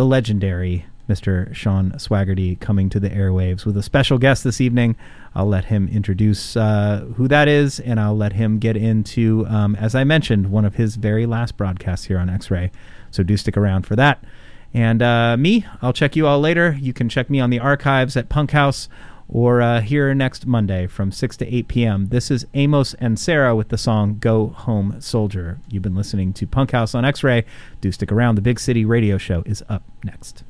the 0.00 0.06
legendary 0.06 0.86
Mr. 1.10 1.54
Sean 1.54 1.90
Swaggerty 1.98 2.58
coming 2.58 2.88
to 2.88 2.98
the 2.98 3.10
airwaves 3.10 3.66
with 3.66 3.76
a 3.76 3.82
special 3.82 4.16
guest 4.16 4.44
this 4.44 4.58
evening. 4.58 4.96
I'll 5.34 5.44
let 5.44 5.66
him 5.66 5.88
introduce 5.88 6.56
uh, 6.56 7.04
who 7.16 7.28
that 7.28 7.48
is, 7.48 7.80
and 7.80 8.00
I'll 8.00 8.16
let 8.16 8.32
him 8.32 8.58
get 8.58 8.78
into, 8.78 9.44
um, 9.50 9.76
as 9.76 9.94
I 9.94 10.04
mentioned, 10.04 10.50
one 10.50 10.64
of 10.64 10.76
his 10.76 10.96
very 10.96 11.26
last 11.26 11.58
broadcasts 11.58 12.06
here 12.06 12.18
on 12.18 12.30
X 12.30 12.50
Ray. 12.50 12.70
So 13.10 13.22
do 13.22 13.36
stick 13.36 13.58
around 13.58 13.82
for 13.86 13.94
that. 13.96 14.24
And 14.72 15.02
uh, 15.02 15.36
me, 15.36 15.66
I'll 15.82 15.92
check 15.92 16.16
you 16.16 16.26
all 16.26 16.40
later. 16.40 16.78
You 16.80 16.94
can 16.94 17.10
check 17.10 17.28
me 17.28 17.40
on 17.40 17.50
the 17.50 17.58
archives 17.58 18.16
at 18.16 18.30
Punk 18.30 18.52
House 18.52 18.88
or 19.32 19.62
uh, 19.62 19.80
here 19.80 20.12
next 20.14 20.46
Monday 20.46 20.86
from 20.86 21.12
6 21.12 21.36
to 21.38 21.54
8 21.54 21.68
p.m. 21.68 22.06
This 22.06 22.30
is 22.30 22.46
Amos 22.54 22.94
and 22.94 23.18
Sara 23.18 23.54
with 23.54 23.68
the 23.68 23.78
song 23.78 24.18
Go 24.18 24.48
Home 24.48 25.00
Soldier. 25.00 25.60
You've 25.68 25.82
been 25.82 25.94
listening 25.94 26.32
to 26.34 26.46
Punk 26.46 26.72
House 26.72 26.94
on 26.94 27.04
X 27.04 27.22
Ray. 27.22 27.44
Do 27.80 27.92
stick 27.92 28.10
around. 28.10 28.34
The 28.34 28.42
Big 28.42 28.58
City 28.58 28.84
Radio 28.84 29.18
Show 29.18 29.42
is 29.46 29.62
up 29.68 29.84
next. 30.04 30.42